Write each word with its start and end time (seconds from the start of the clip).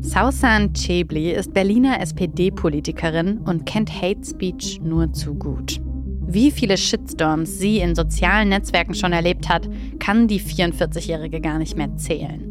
Sausan 0.00 0.72
Chebli 0.74 1.32
ist 1.32 1.52
Berliner 1.52 2.00
SPD-Politikerin 2.00 3.38
und 3.38 3.66
kennt 3.66 3.90
Hate 3.90 4.24
Speech 4.24 4.80
nur 4.80 5.12
zu 5.12 5.34
gut. 5.34 5.80
Wie 6.26 6.50
viele 6.52 6.76
Shitstorms 6.76 7.58
sie 7.58 7.78
in 7.78 7.94
sozialen 7.94 8.50
Netzwerken 8.50 8.94
schon 8.94 9.12
erlebt 9.12 9.48
hat, 9.48 9.68
kann 9.98 10.28
die 10.28 10.40
44-Jährige 10.40 11.40
gar 11.40 11.58
nicht 11.58 11.76
mehr 11.76 11.96
zählen. 11.96 12.44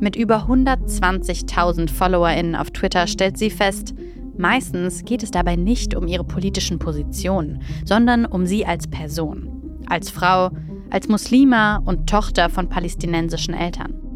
Mit 0.00 0.16
über 0.16 0.48
120.000 0.48 1.88
FollowerInnen 1.88 2.56
auf 2.56 2.70
Twitter 2.72 3.06
stellt 3.06 3.38
sie 3.38 3.50
fest, 3.50 3.94
meistens 4.36 5.04
geht 5.04 5.22
es 5.22 5.30
dabei 5.30 5.54
nicht 5.54 5.94
um 5.94 6.08
ihre 6.08 6.24
politischen 6.24 6.78
Positionen, 6.80 7.62
sondern 7.84 8.26
um 8.26 8.44
sie 8.44 8.66
als 8.66 8.88
Person. 8.88 9.80
Als 9.86 10.10
Frau, 10.10 10.50
als 10.90 11.08
Muslima 11.08 11.76
und 11.84 12.08
Tochter 12.08 12.48
von 12.48 12.68
palästinensischen 12.68 13.54
Eltern. 13.54 14.07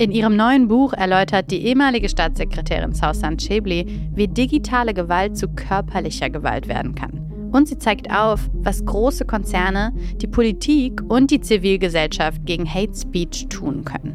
In 0.00 0.12
ihrem 0.12 0.34
neuen 0.34 0.66
Buch 0.66 0.94
erläutert 0.94 1.50
die 1.50 1.62
ehemalige 1.66 2.08
Staatssekretärin 2.08 2.94
Sausan 2.94 3.36
Chebli, 3.36 3.84
wie 4.14 4.28
digitale 4.28 4.94
Gewalt 4.94 5.36
zu 5.36 5.46
körperlicher 5.48 6.30
Gewalt 6.30 6.68
werden 6.68 6.94
kann. 6.94 7.50
Und 7.52 7.68
sie 7.68 7.76
zeigt 7.76 8.10
auf, 8.10 8.48
was 8.54 8.86
große 8.86 9.26
Konzerne, 9.26 9.92
die 10.16 10.26
Politik 10.26 11.02
und 11.06 11.30
die 11.30 11.42
Zivilgesellschaft 11.42 12.46
gegen 12.46 12.66
Hate 12.66 12.94
Speech 12.94 13.48
tun 13.50 13.84
können. 13.84 14.14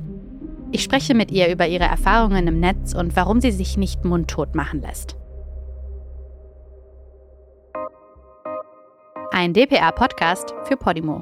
Ich 0.72 0.82
spreche 0.82 1.14
mit 1.14 1.30
ihr 1.30 1.52
über 1.52 1.68
ihre 1.68 1.84
Erfahrungen 1.84 2.48
im 2.48 2.60
Netz 2.60 2.96
und 2.96 3.16
warum 3.16 3.40
sie 3.40 3.52
sich 3.52 3.78
nicht 3.78 4.04
mundtot 4.04 4.56
machen 4.56 4.82
lässt. 4.82 5.16
Ein 9.30 9.54
DPA-Podcast 9.54 10.56
für 10.64 10.78
Podimo. 10.78 11.22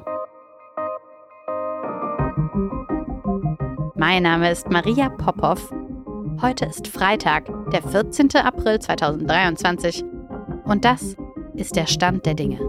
Mein 4.06 4.24
Name 4.24 4.50
ist 4.50 4.68
Maria 4.68 5.08
Popov. 5.08 5.72
Heute 6.42 6.66
ist 6.66 6.88
Freitag, 6.88 7.46
der 7.72 7.82
14. 7.82 8.28
April 8.36 8.78
2023 8.78 10.04
und 10.64 10.84
das 10.84 11.16
ist 11.54 11.74
der 11.74 11.86
Stand 11.86 12.26
der 12.26 12.34
Dinge. 12.34 12.60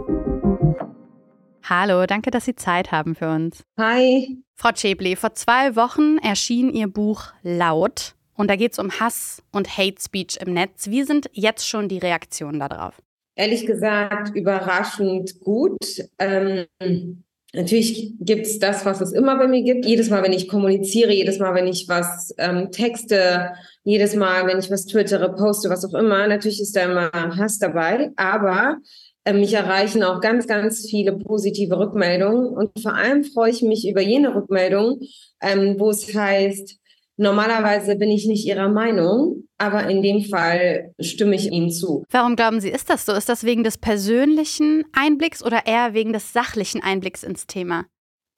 Hallo, 1.61 2.05
danke, 2.05 2.31
dass 2.31 2.45
Sie 2.45 2.55
Zeit 2.55 2.93
haben 2.93 3.15
für 3.15 3.29
uns. 3.29 3.63
Hi. 3.77 4.41
Frau 4.55 4.71
Chebli, 4.71 5.17
vor 5.17 5.33
zwei 5.33 5.75
Wochen 5.75 6.19
erschien 6.19 6.69
Ihr 6.69 6.87
Buch 6.87 7.33
Laut 7.43 8.15
und 8.35 8.49
da 8.49 8.55
geht 8.55 8.71
es 8.71 8.79
um 8.79 8.89
Hass 9.01 9.43
und 9.51 9.77
Hate 9.77 10.01
Speech 10.01 10.37
im 10.39 10.53
Netz. 10.53 10.89
Wie 10.89 11.03
sind 11.03 11.29
jetzt 11.33 11.67
schon 11.67 11.89
die 11.89 11.97
Reaktionen 11.97 12.61
darauf? 12.61 13.01
Ehrlich 13.35 13.65
gesagt, 13.65 14.33
überraschend 14.33 15.37
gut. 15.41 15.83
Ähm, 16.17 17.24
Natürlich 17.55 18.13
gibt 18.19 18.45
es 18.45 18.59
das, 18.59 18.85
was 18.85 19.01
es 19.01 19.13
immer 19.13 19.37
bei 19.37 19.47
mir 19.47 19.63
gibt. 19.63 19.85
Jedes 19.85 20.09
Mal, 20.09 20.23
wenn 20.23 20.33
ich 20.33 20.47
kommuniziere, 20.47 21.13
jedes 21.13 21.39
Mal, 21.39 21.55
wenn 21.55 21.67
ich 21.67 21.87
was 21.87 22.33
ähm, 22.37 22.69
texte, 22.71 23.51
jedes 23.83 24.15
Mal, 24.15 24.45
wenn 24.47 24.59
ich 24.59 24.69
was 24.69 24.85
twittere, 24.85 25.33
poste, 25.35 25.69
was 25.69 25.85
auch 25.85 25.93
immer, 25.93 26.27
natürlich 26.27 26.61
ist 26.61 26.75
da 26.75 26.83
immer 26.83 27.11
Hass 27.37 27.57
dabei. 27.57 28.11
Aber 28.17 28.77
äh, 29.23 29.33
mich 29.33 29.53
erreichen 29.53 30.03
auch 30.03 30.21
ganz, 30.21 30.47
ganz 30.47 30.85
viele 30.87 31.13
positive 31.13 31.77
Rückmeldungen. 31.77 32.47
Und 32.47 32.71
vor 32.81 32.93
allem 32.93 33.23
freue 33.23 33.51
ich 33.51 33.61
mich 33.61 33.87
über 33.87 34.01
jene 34.01 34.35
Rückmeldungen, 34.35 34.99
ähm, 35.41 35.75
wo 35.79 35.91
es 35.91 36.13
heißt, 36.13 36.77
Normalerweise 37.17 37.95
bin 37.95 38.09
ich 38.09 38.27
nicht 38.27 38.45
Ihrer 38.45 38.69
Meinung, 38.69 39.47
aber 39.57 39.87
in 39.89 40.01
dem 40.01 40.21
Fall 40.21 40.93
stimme 40.99 41.35
ich 41.35 41.51
Ihnen 41.51 41.71
zu. 41.71 42.03
Warum 42.09 42.35
glauben 42.35 42.59
Sie, 42.59 42.69
ist 42.69 42.89
das 42.89 43.05
so? 43.05 43.13
Ist 43.13 43.29
das 43.29 43.43
wegen 43.43 43.63
des 43.63 43.77
persönlichen 43.77 44.83
Einblicks 44.93 45.43
oder 45.43 45.65
eher 45.65 45.93
wegen 45.93 46.11
des 46.11 46.33
sachlichen 46.33 46.83
Einblicks 46.83 47.23
ins 47.23 47.47
Thema? 47.47 47.85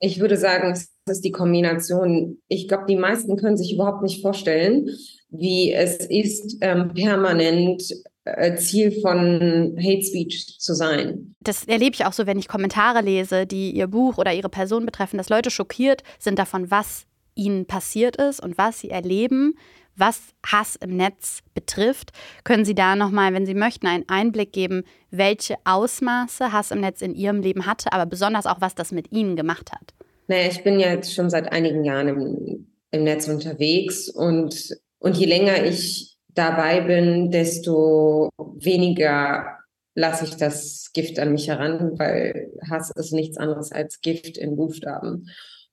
Ich 0.00 0.20
würde 0.20 0.36
sagen, 0.36 0.70
es 0.70 0.90
ist 1.10 1.24
die 1.24 1.32
Kombination. 1.32 2.38
Ich 2.46 2.68
glaube, 2.68 2.84
die 2.88 2.96
meisten 2.96 3.36
können 3.36 3.56
sich 3.56 3.74
überhaupt 3.74 4.02
nicht 4.02 4.22
vorstellen, 4.22 4.88
wie 5.30 5.72
es 5.72 5.96
ist, 5.96 6.58
ähm, 6.60 6.92
permanent 6.94 7.82
äh, 8.24 8.56
Ziel 8.56 8.92
von 9.00 9.76
Hate 9.76 10.02
Speech 10.02 10.58
zu 10.58 10.74
sein. 10.74 11.34
Das 11.40 11.64
erlebe 11.64 11.94
ich 11.94 12.04
auch 12.04 12.12
so, 12.12 12.26
wenn 12.26 12.38
ich 12.38 12.46
Kommentare 12.46 13.00
lese, 13.00 13.46
die 13.46 13.72
Ihr 13.72 13.88
Buch 13.88 14.18
oder 14.18 14.32
Ihre 14.32 14.48
Person 14.48 14.86
betreffen, 14.86 15.18
dass 15.18 15.28
Leute 15.28 15.50
schockiert 15.50 16.02
sind 16.18 16.38
davon, 16.38 16.70
was 16.70 17.07
ihnen 17.38 17.66
passiert 17.66 18.16
ist 18.16 18.40
und 18.40 18.58
was 18.58 18.80
sie 18.80 18.90
erleben, 18.90 19.54
was 19.98 20.34
Hass 20.46 20.76
im 20.76 20.96
Netz 20.96 21.40
betrifft. 21.54 22.10
Können 22.44 22.64
Sie 22.64 22.74
da 22.74 22.96
nochmal, 22.96 23.32
wenn 23.34 23.46
Sie 23.46 23.54
möchten, 23.54 23.86
einen 23.86 24.08
Einblick 24.08 24.52
geben, 24.52 24.84
welche 25.10 25.56
Ausmaße 25.64 26.52
Hass 26.52 26.70
im 26.70 26.80
Netz 26.80 27.02
in 27.02 27.14
Ihrem 27.14 27.40
Leben 27.40 27.66
hatte, 27.66 27.92
aber 27.92 28.06
besonders 28.06 28.46
auch, 28.46 28.60
was 28.60 28.74
das 28.74 28.92
mit 28.92 29.12
Ihnen 29.12 29.36
gemacht 29.36 29.72
hat? 29.72 29.94
Naja, 30.28 30.48
ich 30.48 30.62
bin 30.62 30.78
ja 30.78 30.90
jetzt 30.90 31.14
schon 31.14 31.30
seit 31.30 31.50
einigen 31.50 31.84
Jahren 31.84 32.08
im, 32.08 32.66
im 32.90 33.04
Netz 33.04 33.28
unterwegs 33.28 34.08
und, 34.08 34.76
und 34.98 35.16
je 35.16 35.26
länger 35.26 35.64
ich 35.64 36.16
dabei 36.28 36.80
bin, 36.82 37.30
desto 37.30 38.30
weniger 38.38 39.58
lasse 39.94 40.26
ich 40.26 40.36
das 40.36 40.92
Gift 40.92 41.18
an 41.18 41.32
mich 41.32 41.48
heran, 41.48 41.98
weil 41.98 42.52
Hass 42.70 42.92
ist 42.94 43.12
nichts 43.12 43.36
anderes 43.36 43.72
als 43.72 44.00
Gift 44.00 44.38
in 44.38 44.54
Buchstaben. 44.54 45.28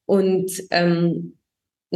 Und 0.05 0.51
ähm, 0.71 1.37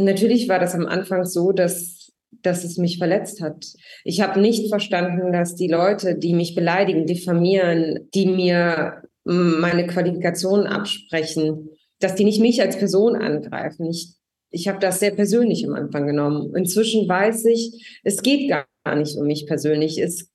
Natürlich 0.00 0.48
war 0.48 0.58
das 0.58 0.74
am 0.74 0.86
Anfang 0.86 1.24
so, 1.24 1.52
dass, 1.52 2.12
dass 2.42 2.64
es 2.64 2.76
mich 2.78 2.98
verletzt 2.98 3.40
hat. 3.40 3.66
Ich 4.04 4.20
habe 4.20 4.40
nicht 4.40 4.68
verstanden, 4.68 5.32
dass 5.32 5.54
die 5.54 5.68
Leute, 5.68 6.16
die 6.16 6.34
mich 6.34 6.54
beleidigen, 6.54 7.06
diffamieren, 7.06 8.08
die 8.14 8.26
mir 8.26 9.02
meine 9.24 9.86
Qualifikationen 9.86 10.66
absprechen, 10.66 11.70
dass 11.98 12.14
die 12.14 12.24
nicht 12.24 12.40
mich 12.40 12.62
als 12.62 12.78
Person 12.78 13.14
angreifen. 13.14 13.86
Ich, 13.86 14.14
ich 14.50 14.68
habe 14.68 14.78
das 14.78 15.00
sehr 15.00 15.10
persönlich 15.10 15.66
am 15.66 15.74
Anfang 15.74 16.06
genommen. 16.06 16.54
Inzwischen 16.56 17.08
weiß 17.08 17.44
ich, 17.44 18.00
es 18.02 18.22
geht 18.22 18.48
gar 18.48 18.66
nicht 18.96 19.16
um 19.16 19.26
mich 19.26 19.46
persönlich. 19.46 19.98
Es 19.98 20.29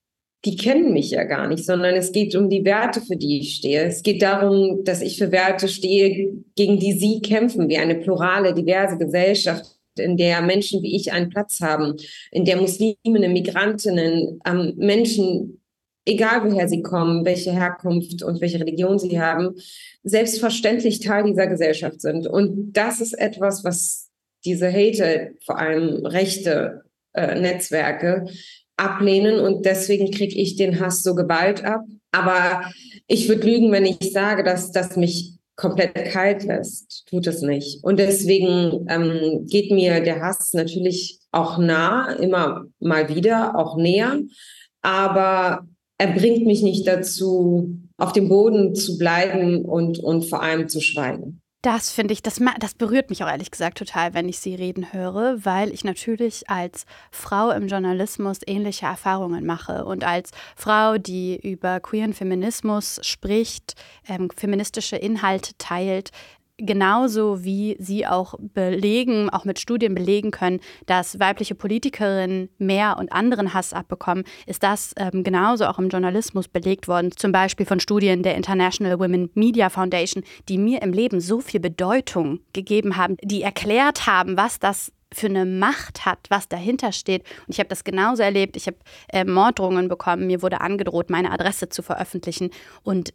die 0.46 0.56
kennen 0.56 0.94
mich 0.94 1.10
ja 1.12 1.24
gar 1.24 1.48
nicht, 1.48 1.66
sondern 1.66 1.96
es 1.96 2.12
geht 2.12 2.36
um 2.36 2.50
die 2.50 2.64
Werte, 2.64 3.02
für 3.02 3.16
die 3.16 3.40
ich 3.40 3.56
stehe. 3.56 3.84
Es 3.84 4.04
geht 4.04 4.22
darum, 4.22 4.84
dass 4.84 5.02
ich 5.02 5.18
für 5.18 5.32
Werte 5.32 5.68
stehe, 5.68 6.34
gegen 6.56 6.80
die 6.80 6.94
sie 6.94 7.20
kämpfen, 7.22 7.68
wie 7.68 7.78
eine 7.78 7.96
plurale, 7.96 8.54
diverse 8.54 8.98
Gesellschaft, 8.98 9.66
in 9.98 10.18
der 10.18 10.42
Menschen 10.42 10.84
wie 10.84 10.96
ich 10.96 11.12
einen 11.12 11.30
Platz 11.30 11.62
haben, 11.62 11.96
in 12.32 12.46
der 12.46 12.58
Musliminnen, 12.58 13.34
Migrantinnen, 13.34 14.40
ähm, 14.46 14.74
Menschen, 14.78 15.62
egal 16.06 16.44
woher 16.44 16.68
sie 16.68 16.84
kommen, 16.84 17.26
welche 17.26 17.52
Herkunft 17.52 18.22
und 18.22 18.40
welche 18.40 18.60
Religion 18.60 19.00
sie 19.00 19.20
haben, 19.20 19.56
selbstverständlich 20.04 21.00
Teil 21.00 21.24
dieser 21.24 21.48
Gesellschaft 21.48 22.02
sind. 22.02 22.28
Und 22.28 22.74
das 22.74 23.02
ist 23.02 23.14
etwas, 23.14 23.64
was 23.64 24.12
diese 24.44 24.72
Hater, 24.72 25.30
vor 25.44 25.58
allem 25.58 26.06
rechte 26.06 26.84
äh, 27.14 27.40
Netzwerke, 27.40 28.28
ablehnen 28.78 29.40
und 29.40 29.66
deswegen 29.66 30.12
kriege 30.12 30.36
ich 30.36 30.56
den 30.56 30.80
Hass 30.80 31.04
so 31.04 31.16
geballt 31.16 31.64
ab. 31.64 31.82
Aber 32.12 32.72
ich 33.08 33.28
würde 33.30 33.48
lügen, 33.48 33.72
wenn 33.72 33.86
ich 33.86 34.12
sage, 34.12 34.44
dass 34.44 34.72
das 34.72 34.96
mich 34.96 35.34
komplett 35.56 35.94
kalt 36.12 36.44
lässt. 36.44 37.06
Tut 37.10 37.28
es 37.28 37.42
nicht. 37.42 37.84
Und 37.84 38.00
deswegen 38.00 38.86
ähm, 38.90 39.46
geht 39.48 39.72
mir 39.72 40.02
der 40.02 40.22
Hass 40.22 40.54
natürlich 40.54 41.20
auch 41.32 41.58
nah, 41.58 42.12
immer 42.14 42.66
mal 42.80 43.14
wieder, 43.14 43.58
auch 43.58 43.78
näher. 43.78 44.20
Aber 44.82 45.66
er 45.98 46.08
bringt 46.14 46.46
mich 46.46 46.62
nicht 46.62 46.88
dazu, 46.88 47.80
auf 47.98 48.12
dem 48.12 48.28
Boden 48.28 48.76
zu 48.76 48.98
bleiben 48.98 49.64
und, 49.64 50.00
und 50.00 50.26
vor 50.26 50.42
allem 50.42 50.68
zu 50.68 50.82
schweigen. 50.82 51.42
Das 51.66 51.90
finde 51.90 52.14
ich, 52.14 52.22
das, 52.22 52.40
das 52.60 52.76
berührt 52.76 53.10
mich 53.10 53.24
auch 53.24 53.28
ehrlich 53.28 53.50
gesagt 53.50 53.80
total, 53.80 54.14
wenn 54.14 54.30
ich 54.30 54.38
Sie 54.38 54.54
reden 54.54 54.94
höre, 54.94 55.44
weil 55.46 55.74
ich 55.74 55.84
natürlich 55.84 56.48
als 56.48 56.86
Frau 57.10 57.50
im 57.50 57.68
Journalismus 57.68 58.38
ähnliche 58.46 58.86
Erfahrungen 58.86 59.48
mache 59.48 59.84
und 59.84 60.04
als 60.04 60.30
Frau, 60.56 61.00
die 61.00 61.36
über 61.36 61.80
queeren 61.80 62.14
Feminismus 62.14 63.00
spricht, 63.02 63.74
ähm, 64.08 64.30
feministische 64.30 64.96
Inhalte 64.96 65.58
teilt, 65.58 66.12
genauso 66.58 67.44
wie 67.44 67.76
sie 67.80 68.08
auch 68.08 68.36
belegen, 68.40 69.30
auch 69.30 69.46
mit 69.46 69.60
Studien 69.60 69.94
belegen 69.94 70.32
können, 70.32 70.60
dass 70.86 71.20
weibliche 71.20 71.56
Politikerinnen 71.56 72.50
mehr 72.58 72.98
und 72.98 73.12
anderen 73.12 73.54
Hass 73.54 73.74
abbekommen, 73.74 74.24
ist 74.46 74.64
das 74.64 74.94
ähm, 74.98 75.24
genauso 75.24 75.66
auch 75.66 75.80
im 75.80 75.90
Journalismus 75.90 76.48
belegt 76.48 76.88
worden. 76.88 77.12
Zum 77.16 77.32
Beispiel 77.32 77.66
von 77.66 77.80
Studien 77.80 78.24
der 78.24 78.36
International 78.36 79.00
Women 79.00 79.30
Media 79.34 79.70
Foundation, 79.70 80.24
die 80.48 80.58
mir 80.58 80.82
im 80.82 80.94
Leben 80.94 81.20
so 81.20 81.42
viel 81.42 81.60
Bedeutung 81.60 82.40
gegeben 82.54 82.98
haben, 82.98 83.18
die 83.22 83.42
erklärt 83.42 84.08
haben, 84.08 84.38
was 84.38 84.60
das 84.60 84.92
für 85.14 85.28
eine 85.28 85.46
Macht 85.46 86.06
hat, 86.06 86.20
was 86.30 86.48
dahinter 86.48 86.92
steht. 86.92 87.24
Und 87.48 87.54
ich 87.54 87.60
habe 87.60 87.70
das 87.70 87.84
genauso 87.84 88.22
erlebt. 88.22 88.58
Ich 88.58 88.68
habe 88.68 88.78
äh, 89.10 89.24
Morddrohungen 89.24 89.88
bekommen. 89.88 90.28
Mir 90.28 90.42
wurde 90.42 90.62
angedroht, 90.62 91.10
meine 91.10 91.32
Adresse 91.32 91.70
zu 91.70 91.82
veröffentlichen. 91.82 92.50
Und 92.84 93.14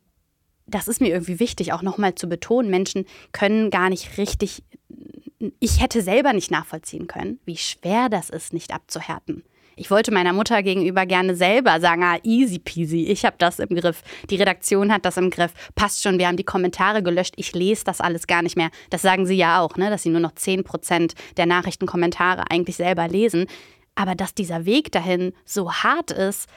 das 0.70 0.88
ist 0.88 1.00
mir 1.00 1.08
irgendwie 1.08 1.40
wichtig, 1.40 1.72
auch 1.72 1.82
nochmal 1.82 2.14
zu 2.14 2.28
betonen, 2.28 2.70
Menschen 2.70 3.06
können 3.32 3.70
gar 3.70 3.90
nicht 3.90 4.18
richtig, 4.18 4.62
ich 5.58 5.80
hätte 5.80 6.02
selber 6.02 6.32
nicht 6.32 6.50
nachvollziehen 6.50 7.06
können, 7.06 7.38
wie 7.44 7.56
schwer 7.56 8.08
das 8.08 8.30
ist, 8.30 8.52
nicht 8.52 8.72
abzuhärten. 8.72 9.42
Ich 9.76 9.90
wollte 9.90 10.12
meiner 10.12 10.34
Mutter 10.34 10.62
gegenüber 10.62 11.06
gerne 11.06 11.34
selber 11.34 11.80
sagen, 11.80 12.02
ah, 12.02 12.18
easy 12.22 12.58
peasy, 12.58 13.06
ich 13.06 13.24
habe 13.24 13.36
das 13.38 13.58
im 13.58 13.74
Griff. 13.74 14.02
Die 14.28 14.36
Redaktion 14.36 14.92
hat 14.92 15.06
das 15.06 15.16
im 15.16 15.30
Griff. 15.30 15.54
Passt 15.74 16.02
schon, 16.02 16.18
wir 16.18 16.28
haben 16.28 16.36
die 16.36 16.44
Kommentare 16.44 17.02
gelöscht. 17.02 17.32
Ich 17.38 17.54
lese 17.54 17.84
das 17.84 18.02
alles 18.02 18.26
gar 18.26 18.42
nicht 18.42 18.58
mehr. 18.58 18.68
Das 18.90 19.00
sagen 19.00 19.24
sie 19.24 19.36
ja 19.36 19.62
auch, 19.62 19.76
ne, 19.76 19.88
dass 19.88 20.02
sie 20.02 20.10
nur 20.10 20.20
noch 20.20 20.34
10 20.34 20.64
Prozent 20.64 21.14
der 21.38 21.46
Nachrichtenkommentare 21.46 22.50
eigentlich 22.50 22.76
selber 22.76 23.08
lesen. 23.08 23.46
Aber 23.94 24.14
dass 24.14 24.34
dieser 24.34 24.66
Weg 24.66 24.92
dahin 24.92 25.32
so 25.46 25.72
hart 25.72 26.10
ist, 26.10 26.50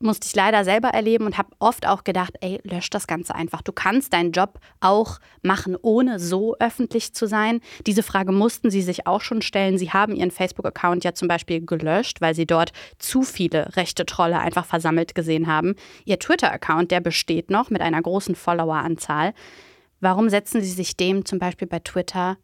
musste 0.00 0.26
ich 0.26 0.34
leider 0.34 0.64
selber 0.64 0.88
erleben 0.88 1.26
und 1.26 1.38
habe 1.38 1.50
oft 1.58 1.86
auch 1.86 2.04
gedacht, 2.04 2.34
ey, 2.40 2.60
lösch 2.64 2.90
das 2.90 3.06
Ganze 3.06 3.34
einfach. 3.34 3.62
Du 3.62 3.72
kannst 3.72 4.12
deinen 4.12 4.32
Job 4.32 4.58
auch 4.80 5.18
machen, 5.42 5.76
ohne 5.80 6.18
so 6.18 6.56
öffentlich 6.58 7.14
zu 7.14 7.26
sein. 7.26 7.60
Diese 7.86 8.02
Frage 8.02 8.32
mussten 8.32 8.70
sie 8.70 8.82
sich 8.82 9.06
auch 9.06 9.20
schon 9.20 9.42
stellen. 9.42 9.78
Sie 9.78 9.90
haben 9.90 10.14
ihren 10.14 10.30
Facebook-Account 10.30 11.04
ja 11.04 11.14
zum 11.14 11.28
Beispiel 11.28 11.64
gelöscht, 11.64 12.20
weil 12.20 12.34
sie 12.34 12.46
dort 12.46 12.72
zu 12.98 13.22
viele 13.22 13.76
rechte 13.76 14.06
Trolle 14.06 14.38
einfach 14.38 14.64
versammelt 14.64 15.14
gesehen 15.14 15.46
haben. 15.46 15.74
Ihr 16.04 16.18
Twitter-Account, 16.18 16.90
der 16.90 17.00
besteht 17.00 17.50
noch 17.50 17.70
mit 17.70 17.80
einer 17.80 18.02
großen 18.02 18.34
Followeranzahl. 18.34 19.34
Warum 20.00 20.28
setzen 20.28 20.60
Sie 20.62 20.70
sich 20.70 20.96
dem 20.96 21.24
zum 21.24 21.38
Beispiel 21.38 21.66
bei 21.66 21.80
Twitter 21.80 22.36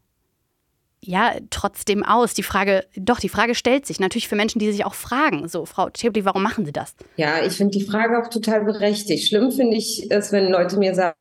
ja 1.07 1.35
trotzdem 1.51 2.03
aus? 2.03 2.33
Die 2.35 2.43
Frage, 2.43 2.85
doch, 2.97 3.21
die 3.21 3.29
Frage 3.29 3.55
stellt 3.55 3.87
sich 3.87 4.01
natürlich 4.01 4.27
für 4.29 4.35
Menschen, 4.37 4.59
die 4.59 4.73
sich 4.73 4.85
auch 4.85 4.95
fragen, 4.95 5.47
so, 5.49 5.67
Frau 5.67 5.89
Schäbli, 5.97 6.25
warum 6.25 6.43
machen 6.43 6.65
Sie 6.65 6.73
das? 6.73 6.97
Ja, 7.17 7.45
ich 7.45 7.53
finde 7.53 7.79
die 7.79 7.85
Frage 7.85 8.19
auch 8.19 8.29
total 8.29 8.65
berechtigt. 8.65 9.29
Schlimm 9.29 9.53
finde 9.53 9.77
ich 9.77 10.11
es, 10.11 10.33
wenn 10.33 10.51
Leute 10.51 10.79
mir 10.79 10.95
sagen, 10.95 11.15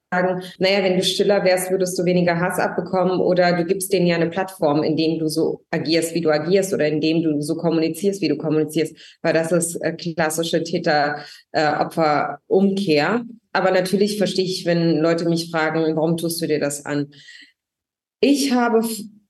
naja, 0.60 0.84
wenn 0.84 0.98
du 0.98 1.04
stiller 1.04 1.44
wärst, 1.44 1.72
würdest 1.72 1.98
du 1.98 2.06
weniger 2.06 2.40
Hass 2.40 2.60
abbekommen 2.60 3.20
oder 3.20 3.54
du 3.54 3.66
gibst 3.66 3.92
denen 3.92 4.06
ja 4.08 4.16
eine 4.16 4.30
Plattform, 4.30 4.84
in 4.84 4.96
dem 4.96 5.20
du 5.20 5.28
so 5.28 5.66
agierst, 5.72 6.14
wie 6.14 6.22
du 6.22 6.30
agierst 6.30 6.74
oder 6.74 6.88
in 6.88 7.02
dem 7.02 7.22
du 7.24 7.42
so 7.42 7.56
kommunizierst, 7.56 8.22
wie 8.22 8.30
du 8.30 8.38
kommunizierst, 8.38 8.96
weil 9.22 9.34
das 9.34 9.52
ist 9.52 9.76
äh, 9.78 9.94
klassische 9.94 10.64
Täter-Opfer-Umkehr. 10.64 13.26
Aber 13.54 13.72
natürlich 13.72 14.18
verstehe 14.18 14.46
ich, 14.46 14.66
wenn 14.66 14.98
Leute 14.98 15.30
mich 15.30 15.52
fragen, 15.52 15.96
warum 15.96 16.18
tust 16.18 16.42
du 16.42 16.48
dir 16.48 16.60
das 16.60 16.86
an? 16.86 17.12
Ich 18.20 18.52
habe 18.54 18.84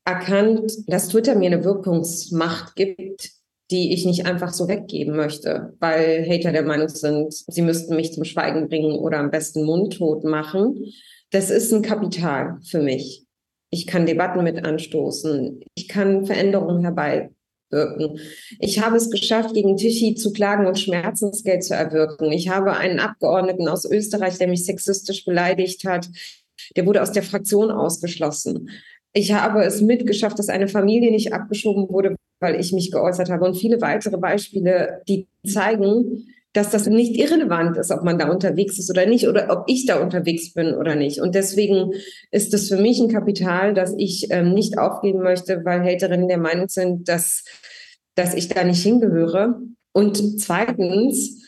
erkannt, 0.05 0.71
dass 0.87 1.09
Twitter 1.09 1.35
mir 1.35 1.47
eine 1.47 1.63
Wirkungsmacht 1.63 2.75
gibt, 2.75 3.31
die 3.71 3.93
ich 3.93 4.05
nicht 4.05 4.25
einfach 4.25 4.53
so 4.53 4.67
weggeben 4.67 5.15
möchte, 5.15 5.73
weil 5.79 6.27
Hater 6.29 6.51
der 6.51 6.63
Meinung 6.63 6.89
sind, 6.89 7.33
sie 7.33 7.61
müssten 7.61 7.95
mich 7.95 8.13
zum 8.13 8.23
Schweigen 8.23 8.67
bringen 8.67 8.99
oder 8.99 9.19
am 9.19 9.31
besten 9.31 9.63
mundtot 9.63 10.23
machen. 10.23 10.85
Das 11.31 11.49
ist 11.49 11.73
ein 11.73 11.81
Kapital 11.81 12.59
für 12.69 12.81
mich. 12.81 13.25
Ich 13.71 13.87
kann 13.87 14.05
Debatten 14.05 14.43
mit 14.43 14.63
anstoßen. 14.63 15.61
Ich 15.73 15.87
kann 15.87 16.27
Veränderungen 16.27 16.83
herbeiwirken. 16.83 18.19
Ich 18.59 18.79
habe 18.79 18.97
es 18.97 19.09
geschafft, 19.09 19.55
gegen 19.55 19.77
Tichy 19.77 20.13
zu 20.13 20.31
klagen 20.31 20.67
und 20.67 20.77
Schmerzensgeld 20.77 21.63
zu 21.63 21.73
erwirken. 21.73 22.31
Ich 22.31 22.49
habe 22.49 22.73
einen 22.73 22.99
Abgeordneten 22.99 23.67
aus 23.67 23.85
Österreich, 23.85 24.37
der 24.37 24.47
mich 24.47 24.65
sexistisch 24.65 25.25
beleidigt 25.25 25.85
hat, 25.85 26.07
der 26.75 26.85
wurde 26.85 27.01
aus 27.01 27.11
der 27.11 27.23
Fraktion 27.23 27.71
ausgeschlossen. 27.71 28.69
Ich 29.13 29.31
habe 29.31 29.63
es 29.63 29.81
mitgeschafft, 29.81 30.39
dass 30.39 30.49
eine 30.49 30.67
Familie 30.67 31.11
nicht 31.11 31.33
abgeschoben 31.33 31.87
wurde, 31.89 32.15
weil 32.39 32.59
ich 32.59 32.73
mich 32.73 32.91
geäußert 32.91 33.29
habe. 33.29 33.45
Und 33.45 33.55
viele 33.55 33.79
weitere 33.79 34.17
Beispiele, 34.17 35.01
die 35.07 35.27
zeigen, 35.45 36.25
dass 36.53 36.69
das 36.69 36.85
nicht 36.85 37.17
irrelevant 37.17 37.77
ist, 37.77 37.91
ob 37.91 38.03
man 38.03 38.19
da 38.19 38.29
unterwegs 38.29 38.77
ist 38.77 38.89
oder 38.89 39.07
nicht, 39.07 39.27
oder 39.27 39.49
ob 39.49 39.65
ich 39.67 39.87
da 39.87 39.99
unterwegs 39.99 40.53
bin 40.53 40.75
oder 40.75 40.95
nicht. 40.95 41.19
Und 41.19 41.33
deswegen 41.33 41.93
ist 42.31 42.53
es 42.53 42.69
für 42.69 42.77
mich 42.77 42.99
ein 42.99 43.09
Kapital, 43.09 43.73
dass 43.73 43.93
ich 43.97 44.27
ähm, 44.29 44.53
nicht 44.53 44.77
aufgeben 44.77 45.23
möchte, 45.23 45.65
weil 45.65 45.83
Haterinnen 45.83 46.27
der 46.27 46.37
Meinung 46.37 46.69
sind, 46.69 47.09
dass, 47.09 47.43
dass 48.15 48.35
ich 48.35 48.49
da 48.49 48.63
nicht 48.63 48.83
hingehöre. 48.83 49.61
Und 49.93 50.39
zweitens, 50.39 51.43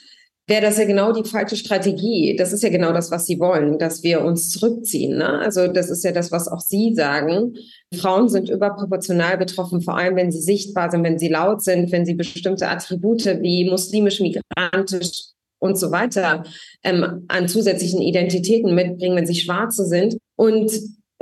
wäre 0.47 0.61
das 0.61 0.77
ja 0.77 0.85
genau 0.85 1.11
die 1.11 1.27
falsche 1.27 1.55
Strategie. 1.55 2.35
Das 2.35 2.53
ist 2.53 2.61
ja 2.61 2.69
genau 2.69 2.93
das, 2.93 3.09
was 3.09 3.25
Sie 3.25 3.39
wollen, 3.39 3.79
dass 3.79 4.03
wir 4.03 4.23
uns 4.23 4.49
zurückziehen. 4.49 5.17
Ne? 5.17 5.39
Also 5.39 5.67
das 5.67 5.89
ist 5.89 6.03
ja 6.03 6.11
das, 6.11 6.31
was 6.31 6.47
auch 6.47 6.59
Sie 6.59 6.93
sagen. 6.93 7.55
Frauen 7.95 8.29
sind 8.29 8.49
überproportional 8.49 9.37
betroffen, 9.37 9.81
vor 9.81 9.97
allem 9.97 10.15
wenn 10.15 10.31
sie 10.31 10.41
sichtbar 10.41 10.91
sind, 10.91 11.03
wenn 11.03 11.17
sie 11.19 11.29
laut 11.29 11.63
sind, 11.63 11.91
wenn 11.91 12.05
sie 12.05 12.13
bestimmte 12.13 12.67
Attribute 12.67 13.25
wie 13.41 13.69
muslimisch, 13.69 14.19
migrantisch 14.19 15.29
und 15.59 15.77
so 15.77 15.91
weiter 15.91 16.43
ähm, 16.83 17.25
an 17.27 17.47
zusätzlichen 17.47 18.01
Identitäten 18.01 18.75
mitbringen, 18.75 19.15
wenn 19.15 19.25
sie 19.25 19.35
Schwarze 19.35 19.85
sind. 19.85 20.17
Und 20.35 20.71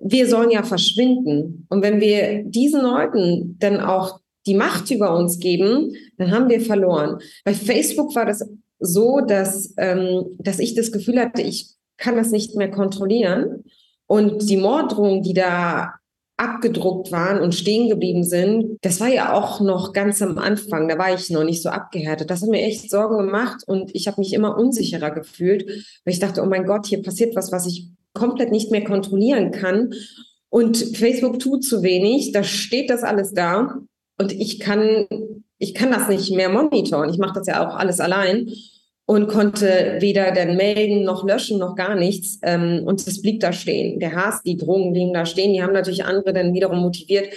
wir 0.02 0.28
sollen 0.28 0.50
ja 0.50 0.64
verschwinden. 0.64 1.66
Und 1.70 1.82
wenn 1.82 2.02
wir 2.02 2.44
diesen 2.44 2.82
Leuten 2.82 3.58
dann 3.60 3.80
auch 3.80 4.20
die 4.46 4.56
Macht 4.56 4.92
über 4.92 5.16
uns 5.16 5.40
geben, 5.40 5.94
dann 6.18 6.32
haben 6.32 6.50
wir 6.50 6.60
verloren. 6.60 7.20
Bei 7.46 7.54
Facebook 7.54 8.14
war 8.16 8.26
das 8.26 8.44
so, 8.84 9.22
dass, 9.22 9.74
ähm, 9.78 10.36
dass 10.40 10.60
ich 10.60 10.76
das 10.76 10.92
Gefühl 10.92 11.20
hatte, 11.20 11.42
ich 11.42 11.74
kann 11.98 12.16
das 12.16 12.32
nicht 12.32 12.56
mehr 12.56 12.70
kontrollieren. 12.70 13.64
Und 14.08 14.50
die 14.50 14.58
Morddrohungen, 14.58 15.24
die 15.24 15.34
da 15.34 15.94
abgedruckt 16.36 17.12
waren 17.12 17.40
und 17.42 17.56
stehen 17.56 17.88
geblieben 17.88 18.24
sind, 18.24 18.78
das 18.82 19.00
war 19.00 19.08
ja 19.08 19.34
auch 19.34 19.62
noch 19.62 19.94
ganz 19.94 20.22
am 20.22 20.38
Anfang. 20.38 20.88
Da 20.88 20.98
war 20.98 21.14
ich 21.14 21.30
noch 21.30 21.44
nicht 21.44 21.62
so 21.62 21.70
abgehärtet. 21.70 22.30
Das 22.30 22.42
hat 22.42 22.50
mir 22.50 22.62
echt 22.62 22.90
Sorgen 22.90 23.18
gemacht 23.18 23.64
und 23.66 23.96
ich 23.96 24.08
habe 24.08 24.20
mich 24.20 24.34
immer 24.34 24.58
unsicherer 24.58 25.12
gefühlt, 25.12 25.66
weil 25.68 26.14
ich 26.14 26.20
dachte, 26.20 26.42
oh 26.42 26.46
mein 26.46 26.66
Gott, 26.66 26.88
hier 26.88 27.02
passiert 27.02 27.36
was, 27.36 27.52
was 27.52 27.66
ich 27.66 27.88
komplett 28.14 28.52
nicht 28.52 28.72
mehr 28.72 28.84
kontrollieren 28.84 29.52
kann. 29.52 29.94
Und 30.50 30.78
Facebook 30.78 31.40
tut 31.40 31.64
zu 31.64 31.82
wenig. 31.82 32.32
Da 32.32 32.44
steht 32.44 32.90
das 32.90 33.04
alles 33.04 33.34
da 33.34 33.80
und 34.20 34.34
ich 34.34 34.60
kann 34.60 35.08
ich 35.64 35.74
kann 35.74 35.92
das 35.92 36.10
nicht 36.10 36.32
mehr 36.32 36.50
monitoren. 36.50 37.10
Ich 37.10 37.18
mache 37.18 37.40
das 37.40 37.48
ja 37.48 37.66
auch 37.66 37.76
alles 37.76 38.00
allein 38.02 38.52
und 39.06 39.28
konnte 39.28 39.98
weder 40.00 40.32
dann 40.32 40.58
melden 40.58 41.04
noch 41.04 41.26
löschen 41.26 41.58
noch 41.58 41.76
gar 41.76 41.96
nichts. 41.96 42.40
Ähm, 42.44 42.84
und 42.86 43.06
es 43.06 43.22
blieb 43.22 43.40
da 43.40 43.54
stehen. 43.54 44.00
Der 44.00 44.14
Hass, 44.14 44.44
die 44.44 44.58
Drogen 44.58 44.92
blieben 44.92 45.14
da 45.14 45.26
stehen. 45.26 45.54
Die 45.54 45.64
haben 45.64 45.74
natürlich 45.74 46.06
andere 46.06 46.34
dann 46.34 46.54
wiederum 46.54 46.80
motiviert, 46.80 47.30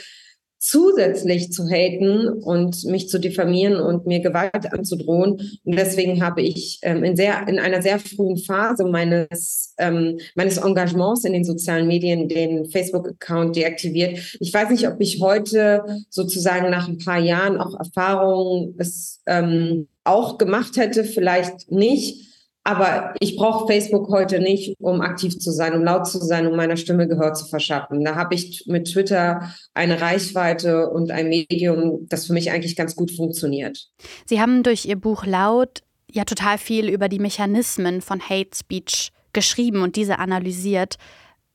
zusätzlich 0.58 1.52
zu 1.52 1.68
haten 1.68 2.28
und 2.28 2.84
mich 2.84 3.08
zu 3.08 3.18
diffamieren 3.18 3.76
und 3.76 4.06
mir 4.06 4.20
Gewalt 4.20 4.72
anzudrohen. 4.72 5.32
Und 5.64 5.78
deswegen 5.78 6.24
habe 6.24 6.42
ich 6.42 6.78
ähm, 6.82 7.04
in, 7.04 7.16
sehr, 7.16 7.46
in 7.46 7.58
einer 7.58 7.82
sehr 7.82 7.98
frühen 7.98 8.38
Phase 8.38 8.84
meines, 8.84 9.74
ähm, 9.78 10.18
meines 10.34 10.56
Engagements 10.56 11.24
in 11.24 11.34
den 11.34 11.44
sozialen 11.44 11.86
Medien 11.86 12.28
den 12.28 12.70
Facebook-Account 12.70 13.54
deaktiviert. 13.54 14.36
Ich 14.40 14.52
weiß 14.52 14.70
nicht, 14.70 14.88
ob 14.88 15.00
ich 15.00 15.20
heute 15.20 15.84
sozusagen 16.08 16.70
nach 16.70 16.88
ein 16.88 16.98
paar 16.98 17.20
Jahren 17.20 17.58
auch 17.58 17.78
Erfahrungen 17.78 18.74
es 18.78 19.20
ähm, 19.26 19.88
auch 20.04 20.38
gemacht 20.38 20.76
hätte, 20.76 21.04
vielleicht 21.04 21.70
nicht. 21.70 22.25
Aber 22.66 23.14
ich 23.20 23.36
brauche 23.36 23.68
Facebook 23.68 24.08
heute 24.08 24.40
nicht, 24.40 24.74
um 24.80 25.00
aktiv 25.00 25.38
zu 25.38 25.52
sein, 25.52 25.74
um 25.74 25.84
laut 25.84 26.08
zu 26.08 26.18
sein, 26.18 26.48
um 26.48 26.56
meiner 26.56 26.76
Stimme 26.76 27.06
Gehör 27.06 27.32
zu 27.32 27.46
verschaffen. 27.46 28.04
Da 28.04 28.16
habe 28.16 28.34
ich 28.34 28.64
mit 28.66 28.92
Twitter 28.92 29.52
eine 29.72 30.00
Reichweite 30.00 30.90
und 30.90 31.12
ein 31.12 31.28
Medium, 31.28 32.08
das 32.08 32.26
für 32.26 32.32
mich 32.32 32.50
eigentlich 32.50 32.74
ganz 32.74 32.96
gut 32.96 33.12
funktioniert. 33.12 33.88
Sie 34.24 34.40
haben 34.40 34.64
durch 34.64 34.84
Ihr 34.84 34.96
Buch 34.96 35.24
Laut 35.26 35.82
ja 36.10 36.24
total 36.24 36.58
viel 36.58 36.88
über 36.88 37.08
die 37.08 37.20
Mechanismen 37.20 38.00
von 38.00 38.20
Hate 38.20 38.50
Speech 38.56 39.12
geschrieben 39.32 39.82
und 39.82 39.94
diese 39.94 40.18
analysiert. 40.18 40.96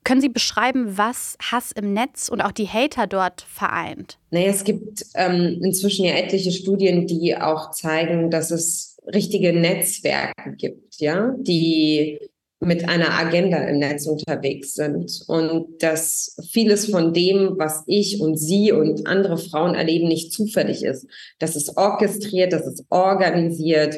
Können 0.05 0.21
Sie 0.21 0.29
beschreiben, 0.29 0.97
was 0.97 1.38
Hass 1.41 1.74
im 1.74 1.93
Netz 1.93 2.29
und 2.29 2.39
auch 2.39 2.53
die 2.53 2.67
Hater 2.67 3.05
dort 3.05 3.41
vereint? 3.41 4.17
Naja, 4.31 4.47
es 4.47 4.63
gibt 4.63 5.03
ähm, 5.15 5.59
inzwischen 5.62 6.05
ja 6.05 6.13
etliche 6.13 6.53
Studien, 6.53 7.05
die 7.05 7.36
auch 7.36 7.71
zeigen, 7.71 8.31
dass 8.31 8.50
es 8.50 8.90
richtige 9.13 9.53
Netzwerke 9.53 10.56
gibt, 10.58 11.00
ja, 11.00 11.36
die 11.38 12.20
mit 12.63 12.88
einer 12.88 13.18
Agenda 13.18 13.58
im 13.58 13.80
Netz 13.80 14.06
unterwegs 14.06 14.75
sind 14.75 15.24
und 15.27 15.82
dass 15.82 16.38
vieles 16.51 16.86
von 16.91 17.12
dem, 17.12 17.56
was 17.58 17.84
ich 17.88 18.22
und 18.22 18.38
Sie 18.38 18.72
und 18.72 19.08
andere 19.08 19.39
Frauen 19.39 19.74
erleben, 19.74 20.08
nicht 20.08 20.32
zufällig 20.32 20.84
ist. 20.84 21.08
Das 21.39 21.56
ist 21.56 21.75
orchestriert, 21.75 22.53
das 22.53 22.68
ist 22.68 22.86
organisiert, 22.89 23.98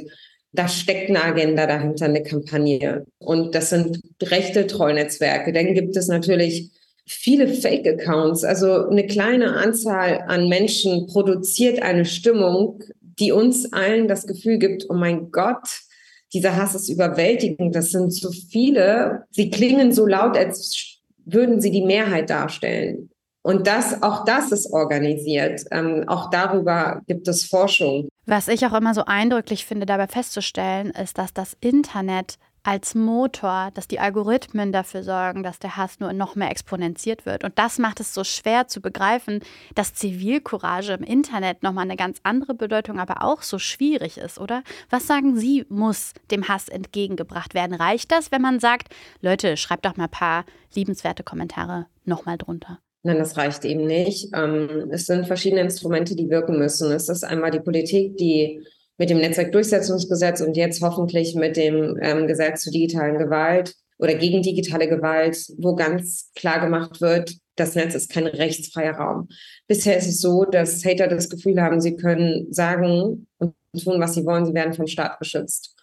da 0.53 0.67
steckt 0.67 1.09
eine 1.09 1.23
Agenda 1.23 1.65
dahinter, 1.65 2.05
eine 2.05 2.23
Kampagne. 2.23 3.05
Und 3.17 3.55
das 3.55 3.71
sind 3.71 3.99
rechte 4.21 4.67
Trollnetzwerke. 4.67 5.51
Dann 5.51 5.73
gibt 5.73 5.97
es 5.97 6.07
natürlich 6.07 6.69
viele 7.05 7.47
Fake-Accounts. 7.47 8.43
Also 8.43 8.87
eine 8.87 9.07
kleine 9.07 9.55
Anzahl 9.57 10.23
an 10.27 10.47
Menschen 10.47 11.07
produziert 11.07 11.81
eine 11.81 12.05
Stimmung, 12.05 12.83
die 13.19 13.31
uns 13.31 13.71
allen 13.73 14.07
das 14.07 14.27
Gefühl 14.27 14.57
gibt, 14.57 14.85
oh 14.89 14.93
mein 14.93 15.31
Gott, 15.31 15.67
dieser 16.33 16.55
Hass 16.55 16.75
ist 16.75 16.89
überwältigend, 16.89 17.75
das 17.75 17.91
sind 17.91 18.11
so 18.13 18.31
viele, 18.31 19.25
sie 19.31 19.49
klingen 19.49 19.91
so 19.91 20.05
laut, 20.05 20.35
als 20.35 20.99
würden 21.25 21.61
sie 21.61 21.71
die 21.71 21.85
Mehrheit 21.85 22.29
darstellen. 22.29 23.09
Und 23.43 23.67
das, 23.67 24.01
auch 24.01 24.23
das 24.23 24.51
ist 24.51 24.71
organisiert. 24.71 25.65
Ähm, 25.71 26.05
auch 26.07 26.29
darüber 26.29 27.01
gibt 27.07 27.27
es 27.27 27.45
Forschung. 27.45 28.07
Was 28.25 28.47
ich 28.47 28.65
auch 28.65 28.73
immer 28.73 28.93
so 28.93 29.03
eindrücklich 29.05 29.65
finde, 29.65 29.85
dabei 29.85 30.07
festzustellen, 30.07 30.91
ist, 30.91 31.17
dass 31.17 31.33
das 31.33 31.57
Internet 31.59 32.37
als 32.63 32.95
Motor, 32.95 33.69
dass 33.73 33.87
die 33.87 33.99
Algorithmen 33.99 34.71
dafür 34.71 35.03
sorgen, 35.03 35.43
dass 35.43 35.59
der 35.59 35.75
Hass 35.75 35.99
nur 35.99 36.13
noch 36.13 36.35
mehr 36.35 36.49
exponentiert 36.49 37.25
wird. 37.25 37.43
Und 37.43 37.59
das 37.59 37.77
macht 37.77 37.99
es 37.99 38.13
so 38.13 38.23
schwer 38.23 38.67
zu 38.67 38.81
begreifen, 38.81 39.41
dass 39.75 39.93
Zivilcourage 39.93 40.93
im 40.93 41.03
Internet 41.03 41.61
nochmal 41.61 41.83
eine 41.83 41.97
ganz 41.97 42.19
andere 42.23 42.53
Bedeutung, 42.53 42.99
aber 42.99 43.23
auch 43.23 43.41
so 43.41 43.59
schwierig 43.59 44.17
ist, 44.17 44.39
oder? 44.39 44.63
Was 44.89 45.07
sagen 45.07 45.35
Sie, 45.35 45.65
muss 45.67 46.13
dem 46.31 46.47
Hass 46.47 46.69
entgegengebracht 46.69 47.53
werden? 47.53 47.75
Reicht 47.75 48.11
das, 48.11 48.31
wenn 48.31 48.41
man 48.41 48.59
sagt, 48.59 48.93
Leute, 49.21 49.57
schreibt 49.57 49.85
doch 49.85 49.97
mal 49.97 50.05
ein 50.05 50.09
paar 50.09 50.45
liebenswerte 50.73 51.23
Kommentare 51.23 51.87
nochmal 52.05 52.37
drunter? 52.37 52.79
Nein, 53.05 53.17
das 53.17 53.35
reicht 53.35 53.65
eben 53.65 53.85
nicht. 53.85 54.29
Ähm, 54.33 54.89
es 54.91 55.05
sind 55.05 55.27
verschiedene 55.27 55.61
Instrumente, 55.61 56.15
die 56.15 56.29
wirken 56.29 56.57
müssen. 56.57 56.89
Es 56.93 57.09
ist 57.09 57.25
einmal 57.25 57.51
die 57.51 57.59
Politik, 57.59 58.15
die 58.15 58.65
mit 58.97 59.09
dem 59.09 59.17
Netzwerkdurchsetzungsgesetz 59.17 60.41
und 60.41 60.55
jetzt 60.55 60.81
hoffentlich 60.81 61.35
mit 61.35 61.57
dem 61.57 61.97
ähm, 62.01 62.27
Gesetz 62.27 62.63
zur 62.63 62.73
digitalen 62.73 63.17
Gewalt 63.17 63.75
oder 63.97 64.15
gegen 64.15 64.41
digitale 64.41 64.87
Gewalt, 64.87 65.37
wo 65.57 65.75
ganz 65.75 66.31
klar 66.35 66.59
gemacht 66.59 67.01
wird, 67.01 67.35
das 67.55 67.75
Netz 67.75 67.95
ist 67.95 68.11
kein 68.11 68.25
rechtsfreier 68.25 68.95
Raum. 68.95 69.29
Bisher 69.67 69.97
ist 69.97 70.07
es 70.07 70.19
so, 70.19 70.45
dass 70.45 70.83
Hater 70.83 71.07
das 71.07 71.29
Gefühl 71.29 71.61
haben, 71.61 71.81
sie 71.81 71.95
können 71.95 72.51
sagen 72.51 73.27
und 73.37 73.55
tun, 73.83 73.99
was 73.99 74.15
sie 74.15 74.25
wollen, 74.25 74.45
sie 74.45 74.53
werden 74.53 74.73
vom 74.73 74.87
Staat 74.87 75.19
beschützt. 75.19 75.75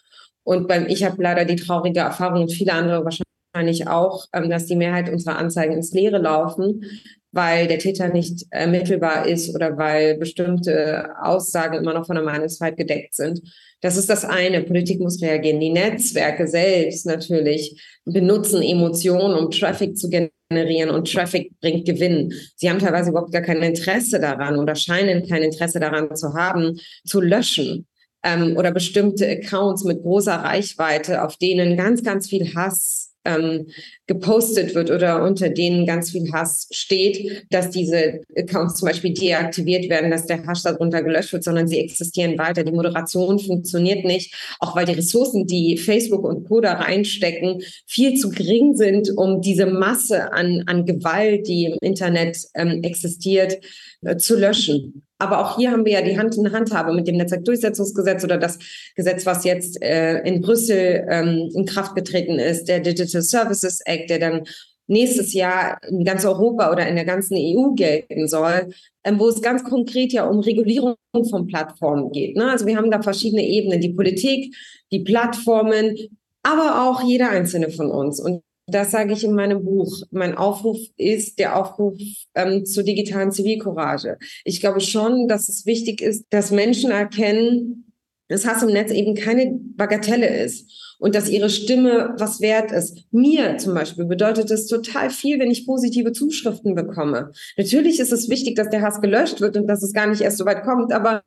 Und 0.42 0.68
beim, 0.68 0.86
ich 0.86 1.04
habe 1.04 1.22
leider 1.22 1.44
die 1.44 1.56
traurige 1.56 2.00
Erfahrung 2.00 2.42
und 2.42 2.52
viele 2.52 2.72
andere 2.72 3.04
wahrscheinlich 3.04 3.88
auch, 3.88 4.26
ähm, 4.32 4.50
dass 4.50 4.66
die 4.66 4.76
Mehrheit 4.76 5.08
unserer 5.08 5.38
Anzeigen 5.38 5.74
ins 5.74 5.92
Leere 5.92 6.18
laufen, 6.18 6.84
weil 7.32 7.68
der 7.68 7.78
Täter 7.78 8.08
nicht 8.08 8.46
ermittelbar 8.50 9.26
ist 9.26 9.54
oder 9.54 9.76
weil 9.76 10.18
bestimmte 10.18 11.10
Aussagen 11.22 11.78
immer 11.78 11.94
noch 11.94 12.06
von 12.06 12.16
der 12.16 12.24
Meinungsfreiheit 12.24 12.76
gedeckt 12.76 13.14
sind. 13.14 13.40
Das 13.80 13.96
ist 13.96 14.10
das 14.10 14.24
eine. 14.24 14.62
Politik 14.62 15.00
muss 15.00 15.22
reagieren. 15.22 15.60
Die 15.60 15.70
Netzwerke 15.70 16.46
selbst 16.46 17.06
natürlich 17.06 17.80
benutzen 18.04 18.62
Emotionen, 18.62 19.36
um 19.36 19.50
Traffic 19.50 19.96
zu 19.96 20.10
generieren 20.10 20.90
und 20.90 21.10
Traffic 21.10 21.52
bringt 21.60 21.86
Gewinn. 21.86 22.32
Sie 22.56 22.68
haben 22.68 22.80
teilweise 22.80 23.10
überhaupt 23.10 23.32
gar 23.32 23.42
kein 23.42 23.62
Interesse 23.62 24.20
daran 24.20 24.58
oder 24.58 24.74
scheinen 24.74 25.26
kein 25.26 25.42
Interesse 25.42 25.80
daran 25.80 26.14
zu 26.16 26.34
haben, 26.34 26.78
zu 27.04 27.20
löschen. 27.20 27.86
Ähm, 28.22 28.58
oder 28.58 28.70
bestimmte 28.70 29.26
Accounts 29.26 29.84
mit 29.84 30.02
großer 30.02 30.34
Reichweite, 30.34 31.24
auf 31.24 31.38
denen 31.38 31.78
ganz, 31.78 32.02
ganz 32.02 32.28
viel 32.28 32.54
Hass 32.54 32.99
ähm, 33.24 33.66
gepostet 34.06 34.74
wird 34.74 34.90
oder 34.90 35.22
unter 35.22 35.50
denen 35.50 35.86
ganz 35.86 36.10
viel 36.10 36.32
Hass 36.32 36.68
steht, 36.70 37.44
dass 37.50 37.70
diese 37.70 38.20
Accounts 38.36 38.76
zum 38.76 38.88
Beispiel 38.88 39.12
deaktiviert 39.12 39.90
werden, 39.90 40.10
dass 40.10 40.26
der 40.26 40.46
Hash 40.46 40.62
darunter 40.62 41.02
gelöscht 41.02 41.32
wird, 41.32 41.44
sondern 41.44 41.68
sie 41.68 41.78
existieren 41.78 42.38
weiter. 42.38 42.64
Die 42.64 42.72
Moderation 42.72 43.38
funktioniert 43.38 44.04
nicht, 44.04 44.34
auch 44.58 44.74
weil 44.74 44.86
die 44.86 44.92
Ressourcen, 44.92 45.46
die 45.46 45.76
Facebook 45.76 46.24
und 46.24 46.48
Co. 46.48 46.60
da 46.60 46.74
reinstecken, 46.74 47.62
viel 47.86 48.14
zu 48.14 48.30
gering 48.30 48.76
sind, 48.76 49.10
um 49.16 49.40
diese 49.40 49.66
Masse 49.66 50.32
an, 50.32 50.62
an 50.66 50.86
Gewalt, 50.86 51.46
die 51.46 51.66
im 51.66 51.78
Internet 51.82 52.38
ähm, 52.54 52.82
existiert, 52.82 53.58
äh, 54.02 54.16
zu 54.16 54.38
löschen. 54.38 55.02
Aber 55.20 55.38
auch 55.38 55.56
hier 55.56 55.70
haben 55.70 55.84
wir 55.84 55.92
ja 55.92 56.02
die 56.02 56.18
Hand 56.18 56.36
in 56.36 56.50
Handhabe 56.50 56.92
mit 56.92 57.06
dem 57.06 57.16
Netzwerkdurchsetzungsgesetz 57.16 58.24
oder 58.24 58.38
das 58.38 58.58
Gesetz, 58.96 59.26
was 59.26 59.44
jetzt 59.44 59.80
äh, 59.82 60.20
in 60.22 60.40
Brüssel 60.40 61.06
ähm, 61.08 61.50
in 61.54 61.66
Kraft 61.66 61.94
getreten 61.94 62.38
ist, 62.38 62.64
der 62.64 62.80
Digital 62.80 63.22
Services 63.22 63.80
Act, 63.84 64.10
der 64.10 64.18
dann 64.18 64.44
nächstes 64.90 65.32
Jahr 65.34 65.78
in 65.88 66.04
ganz 66.04 66.24
Europa 66.24 66.72
oder 66.72 66.86
in 66.88 66.96
der 66.96 67.04
ganzen 67.04 67.36
EU 67.36 67.74
gelten 67.74 68.26
soll, 68.26 68.72
ähm, 69.04 69.18
wo 69.18 69.28
es 69.28 69.40
ganz 69.40 69.62
konkret 69.62 70.12
ja 70.12 70.26
um 70.26 70.40
Regulierung 70.40 70.96
von 71.28 71.46
Plattformen 71.46 72.10
geht. 72.10 72.36
Ne? 72.36 72.50
Also 72.50 72.66
wir 72.66 72.76
haben 72.76 72.90
da 72.90 73.00
verschiedene 73.00 73.46
Ebenen, 73.46 73.80
die 73.80 73.92
Politik, 73.92 74.54
die 74.90 75.00
Plattformen, 75.00 75.96
aber 76.42 76.88
auch 76.88 77.02
jeder 77.02 77.30
einzelne 77.30 77.70
von 77.70 77.90
uns. 77.90 78.18
Und 78.18 78.42
das 78.74 78.90
sage 78.90 79.12
ich 79.12 79.24
in 79.24 79.34
meinem 79.34 79.64
Buch. 79.64 80.02
Mein 80.10 80.36
Aufruf 80.36 80.78
ist 80.96 81.38
der 81.38 81.56
Aufruf 81.56 81.98
ähm, 82.34 82.64
zur 82.64 82.82
digitalen 82.82 83.32
Zivilcourage. 83.32 84.18
Ich 84.44 84.60
glaube 84.60 84.80
schon, 84.80 85.28
dass 85.28 85.48
es 85.48 85.66
wichtig 85.66 86.00
ist, 86.00 86.26
dass 86.30 86.50
Menschen 86.50 86.90
erkennen, 86.90 87.92
dass 88.28 88.46
Hass 88.46 88.62
im 88.62 88.70
Netz 88.70 88.92
eben 88.92 89.14
keine 89.14 89.58
Bagatelle 89.76 90.28
ist 90.28 90.96
und 91.00 91.14
dass 91.14 91.28
ihre 91.28 91.50
Stimme 91.50 92.14
was 92.18 92.40
wert 92.40 92.70
ist. 92.70 93.04
Mir 93.10 93.56
zum 93.56 93.74
Beispiel 93.74 94.04
bedeutet 94.04 94.50
es 94.50 94.66
total 94.66 95.10
viel, 95.10 95.40
wenn 95.40 95.50
ich 95.50 95.66
positive 95.66 96.12
Zuschriften 96.12 96.74
bekomme. 96.74 97.32
Natürlich 97.56 97.98
ist 97.98 98.12
es 98.12 98.28
wichtig, 98.28 98.54
dass 98.54 98.70
der 98.70 98.82
Hass 98.82 99.00
gelöscht 99.00 99.40
wird 99.40 99.56
und 99.56 99.66
dass 99.66 99.82
es 99.82 99.92
gar 99.92 100.06
nicht 100.06 100.20
erst 100.20 100.38
so 100.38 100.44
weit 100.44 100.62
kommt, 100.62 100.92
aber 100.92 101.22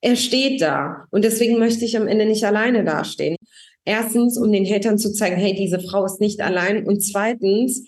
er 0.00 0.16
steht 0.16 0.62
da. 0.62 1.06
Und 1.10 1.24
deswegen 1.24 1.58
möchte 1.58 1.84
ich 1.84 1.96
am 1.96 2.06
Ende 2.06 2.24
nicht 2.24 2.44
alleine 2.44 2.84
dastehen. 2.84 3.36
Erstens, 3.88 4.36
um 4.36 4.52
den 4.52 4.66
Hatern 4.66 4.98
zu 4.98 5.14
zeigen, 5.14 5.36
hey, 5.36 5.54
diese 5.54 5.80
Frau 5.80 6.04
ist 6.04 6.20
nicht 6.20 6.42
allein. 6.42 6.86
Und 6.86 7.00
zweitens, 7.00 7.86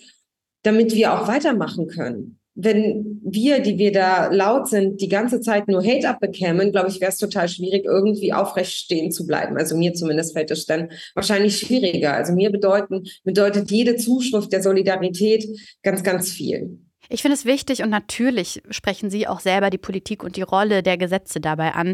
damit 0.63 0.95
wir 0.95 1.13
auch 1.13 1.27
weitermachen 1.27 1.85
können. 1.85 2.39
Wenn 2.55 3.21
wir, 3.23 3.59
die 3.59 3.77
wir 3.77 3.91
da 3.91 4.33
laut 4.33 4.67
sind, 4.67 4.99
die 4.99 5.07
ganze 5.07 5.41
Zeit 5.41 5.67
nur 5.67 5.85
Hate 5.85 6.09
abbekämen, 6.09 6.71
glaube 6.71 6.89
ich, 6.89 6.99
wäre 7.01 7.11
es 7.11 7.19
total 7.19 7.47
schwierig, 7.47 7.85
irgendwie 7.85 8.33
aufrecht 8.33 8.71
stehen 8.71 9.11
zu 9.11 9.27
bleiben. 9.27 9.57
Also 9.57 9.77
mir 9.77 9.93
zumindest 9.93 10.33
fällt 10.33 10.49
es 10.49 10.65
dann 10.65 10.89
wahrscheinlich 11.13 11.59
schwieriger. 11.59 12.13
Also 12.13 12.33
mir 12.33 12.49
bedeuten, 12.49 13.03
bedeutet 13.23 13.69
jede 13.69 13.95
Zuschrift 13.95 14.51
der 14.51 14.63
Solidarität 14.63 15.45
ganz, 15.83 16.01
ganz 16.01 16.31
viel. 16.31 16.79
Ich 17.09 17.21
finde 17.21 17.35
es 17.35 17.45
wichtig 17.45 17.83
und 17.83 17.91
natürlich 17.91 18.63
sprechen 18.71 19.11
Sie 19.11 19.27
auch 19.27 19.39
selber 19.39 19.69
die 19.69 19.77
Politik 19.77 20.23
und 20.23 20.35
die 20.35 20.41
Rolle 20.41 20.81
der 20.81 20.97
Gesetze 20.97 21.39
dabei 21.39 21.73
an 21.73 21.93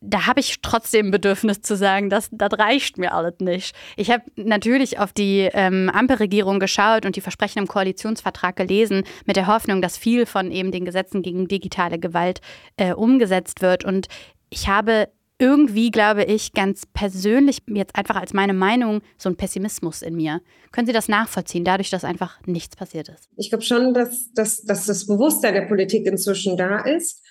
da 0.00 0.26
habe 0.26 0.40
ich 0.40 0.60
trotzdem 0.62 1.10
Bedürfnis 1.10 1.60
zu 1.60 1.76
sagen, 1.76 2.08
das, 2.10 2.28
das 2.30 2.58
reicht 2.58 2.98
mir 2.98 3.12
alles 3.12 3.34
nicht. 3.40 3.74
Ich 3.96 4.10
habe 4.10 4.22
natürlich 4.36 4.98
auf 4.98 5.12
die 5.12 5.48
ähm, 5.52 5.90
Ampelregierung 5.92 6.60
geschaut 6.60 7.04
und 7.04 7.16
die 7.16 7.20
Versprechen 7.20 7.58
im 7.60 7.66
Koalitionsvertrag 7.66 8.56
gelesen, 8.56 9.04
mit 9.26 9.36
der 9.36 9.46
Hoffnung, 9.46 9.82
dass 9.82 9.98
viel 9.98 10.26
von 10.26 10.52
eben 10.52 10.70
den 10.70 10.84
Gesetzen 10.84 11.22
gegen 11.22 11.48
digitale 11.48 11.98
Gewalt 11.98 12.40
äh, 12.76 12.92
umgesetzt 12.92 13.60
wird. 13.60 13.84
Und 13.84 14.06
ich 14.50 14.68
habe 14.68 15.08
irgendwie, 15.40 15.90
glaube 15.90 16.24
ich, 16.24 16.52
ganz 16.52 16.82
persönlich 16.92 17.62
jetzt 17.68 17.94
einfach 17.96 18.16
als 18.16 18.32
meine 18.32 18.54
Meinung 18.54 19.02
so 19.16 19.28
ein 19.28 19.36
Pessimismus 19.36 20.02
in 20.02 20.16
mir. 20.16 20.40
Können 20.72 20.86
Sie 20.86 20.92
das 20.92 21.08
nachvollziehen, 21.08 21.64
dadurch, 21.64 21.90
dass 21.90 22.04
einfach 22.04 22.40
nichts 22.46 22.76
passiert 22.76 23.08
ist? 23.08 23.28
Ich 23.36 23.50
glaube 23.50 23.64
schon, 23.64 23.94
dass, 23.94 24.32
dass, 24.32 24.62
dass 24.62 24.86
das 24.86 25.06
Bewusstsein 25.06 25.54
der 25.54 25.66
Politik 25.66 26.06
inzwischen 26.06 26.56
da 26.56 26.80
ist. 26.80 27.22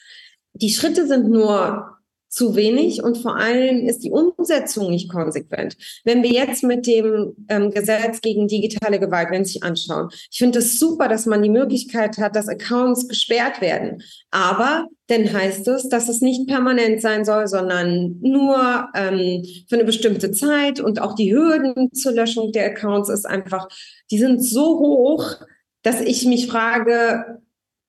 Die 0.53 0.69
Schritte 0.69 1.05
sind 1.05 1.29
nur 1.29 1.97
zu 2.29 2.55
wenig 2.55 3.03
und 3.03 3.17
vor 3.17 3.38
allem 3.38 3.88
ist 3.88 4.03
die 4.03 4.12
Umsetzung 4.12 4.89
nicht 4.89 5.10
konsequent. 5.10 5.77
Wenn 6.03 6.24
wir 6.24 6.31
jetzt 6.31 6.63
mit 6.63 6.86
dem 6.86 7.36
ähm, 7.50 7.72
Gesetz 7.72 8.22
gegen 8.22 8.48
digitale 8.48 9.00
Gewalt, 9.00 9.29
wenn 9.31 9.46
Sie 9.46 9.53
sich 9.53 9.63
anschauen, 9.63 10.10
ich 10.31 10.38
finde 10.38 10.60
es 10.60 10.72
das 10.72 10.79
super, 10.79 11.07
dass 11.07 11.25
man 11.25 11.41
die 11.41 11.50
Möglichkeit 11.50 12.17
hat, 12.17 12.36
dass 12.36 12.50
Accounts 12.50 13.07
gesperrt 13.07 13.62
werden. 13.62 14.01
Aber 14.31 14.88
dann 15.07 15.31
heißt 15.31 15.67
es, 15.69 15.88
dass 15.88 16.10
es 16.10 16.22
nicht 16.22 16.48
permanent 16.48 17.01
sein 17.01 17.24
soll, 17.24 17.48
sondern 17.48 18.17
nur 18.22 18.89
ähm, 18.93 19.43
für 19.69 19.75
eine 19.75 19.86
bestimmte 19.86 20.31
Zeit 20.31 20.79
und 20.79 21.01
auch 21.01 21.15
die 21.15 21.34
Hürden 21.34 21.91
zur 21.93 22.12
Löschung 22.12 22.51
der 22.51 22.65
Accounts 22.65 23.10
ist 23.10 23.25
einfach, 23.25 23.69
die 24.12 24.17
sind 24.17 24.43
so 24.43 24.79
hoch, 24.79 25.38
dass 25.81 26.01
ich 26.01 26.25
mich 26.25 26.48
frage, 26.48 27.39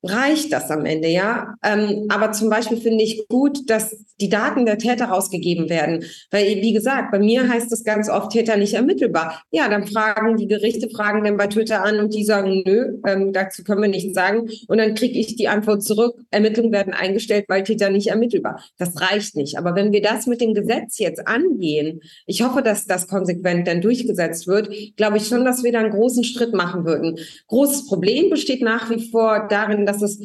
reicht 0.03 0.53
das 0.53 0.71
am 0.71 0.85
Ende, 0.85 1.09
ja. 1.09 1.55
Ähm, 1.65 2.07
aber 2.09 2.33
zum 2.33 2.51
Beispiel 2.51 2.79
finde 2.79 3.05
ich 3.05 3.27
gut, 3.29 3.69
dass 3.69 3.97
die 4.21 4.29
Daten 4.29 4.67
der 4.67 4.79
Täter 4.79 5.07
rausgegeben 5.07 5.69
werden. 5.69 6.05
Weil, 6.31 6.47
wie 6.63 6.73
gesagt, 6.73 7.11
bei 7.11 7.19
mir 7.19 7.49
heißt 7.49 7.73
es 7.73 7.85
ganz 7.85 8.09
oft 8.09 8.31
Täter 8.31 8.57
nicht 8.57 8.75
ermittelbar. 8.75 9.43
Ja, 9.51 9.69
dann 9.69 9.87
fragen 9.87 10.37
die 10.37 10.49
Gerichte, 10.49 10.89
fragen 10.91 11.25
dann 11.25 11.37
bei 11.37 11.47
Twitter 11.47 11.85
an 11.85 11.99
und 11.99 12.15
die 12.15 12.25
sagen, 12.25 12.63
nö, 12.65 12.99
ähm, 13.07 13.33
dazu 13.33 13.63
können 13.63 13.83
wir 13.83 13.89
nichts 13.89 14.15
sagen. 14.15 14.49
Und 14.69 14.79
dann 14.79 14.95
kriege 14.95 15.19
ich 15.19 15.37
die 15.37 15.49
Antwort 15.49 15.83
zurück, 15.83 16.17
Ermittlungen 16.31 16.73
werden 16.73 16.93
eingestellt, 16.93 17.45
weil 17.49 17.63
Täter 17.63 17.91
nicht 17.91 18.09
ermittelbar. 18.09 18.63
Das 18.79 19.01
reicht 19.01 19.37
nicht. 19.37 19.59
Aber 19.59 19.75
wenn 19.75 19.93
wir 19.93 20.03
das 20.03 20.27
mit 20.27 20.41
dem 20.41 20.55
Gesetz 20.55 20.99
jetzt 20.99 21.27
angehen, 21.27 22.01
ich 22.27 22.43
hoffe, 22.43 22.63
dass 22.63 22.87
das 22.87 23.09
konsequent 23.09 23.67
dann 23.67 23.81
durchgesetzt 23.81 24.47
wird, 24.47 24.71
glaube 24.97 25.19
ich 25.19 25.27
schon, 25.27 25.45
dass 25.45 25.63
wir 25.63 25.73
da 25.73 25.81
einen 25.81 25.91
großen 25.91 26.25
Schritt 26.25 26.55
machen 26.55 26.85
würden. 26.85 27.19
Großes 27.49 27.87
Problem 27.87 28.31
besteht 28.31 28.63
nach 28.63 28.91
wie 28.91 29.11
vor 29.11 29.47
darin, 29.49 29.87
dass 29.89 30.03
es, 30.03 30.21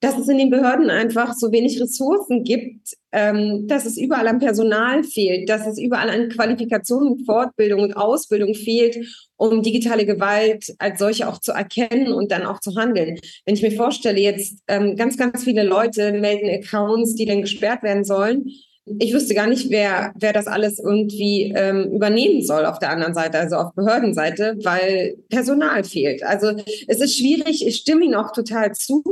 dass 0.00 0.18
es 0.18 0.28
in 0.28 0.38
den 0.38 0.50
Behörden 0.50 0.90
einfach 0.90 1.34
so 1.34 1.50
wenig 1.50 1.80
Ressourcen 1.80 2.44
gibt, 2.44 2.94
ähm, 3.10 3.66
dass 3.66 3.86
es 3.86 3.96
überall 3.96 4.28
an 4.28 4.38
Personal 4.38 5.02
fehlt, 5.02 5.48
dass 5.48 5.66
es 5.66 5.78
überall 5.78 6.10
an 6.10 6.28
Qualifikationen, 6.28 7.24
Fortbildung 7.24 7.80
und 7.80 7.96
Ausbildung 7.96 8.54
fehlt, 8.54 8.98
um 9.36 9.62
digitale 9.62 10.04
Gewalt 10.04 10.74
als 10.78 10.98
solche 10.98 11.28
auch 11.28 11.38
zu 11.38 11.52
erkennen 11.52 12.12
und 12.12 12.30
dann 12.30 12.44
auch 12.44 12.60
zu 12.60 12.76
handeln. 12.76 13.18
Wenn 13.44 13.54
ich 13.54 13.62
mir 13.62 13.72
vorstelle, 13.72 14.20
jetzt 14.20 14.62
ähm, 14.68 14.94
ganz, 14.96 15.16
ganz 15.16 15.44
viele 15.44 15.64
Leute 15.64 16.12
melden 16.12 16.48
Accounts, 16.48 17.14
die 17.14 17.24
dann 17.24 17.40
gesperrt 17.40 17.82
werden 17.82 18.04
sollen 18.04 18.50
ich 18.98 19.12
wüsste 19.12 19.34
gar 19.34 19.46
nicht, 19.46 19.70
wer, 19.70 20.12
wer 20.18 20.32
das 20.32 20.46
alles 20.46 20.78
irgendwie 20.78 21.52
ähm, 21.54 21.92
übernehmen 21.92 22.42
soll 22.42 22.66
auf 22.66 22.78
der 22.78 22.90
anderen 22.90 23.14
Seite, 23.14 23.38
also 23.38 23.56
auf 23.56 23.74
Behördenseite, 23.74 24.56
weil 24.62 25.16
Personal 25.28 25.84
fehlt. 25.84 26.22
Also 26.22 26.52
es 26.86 27.00
ist 27.00 27.18
schwierig, 27.18 27.66
ich 27.66 27.76
stimme 27.76 28.04
Ihnen 28.04 28.14
auch 28.14 28.32
total 28.32 28.72
zu. 28.72 29.02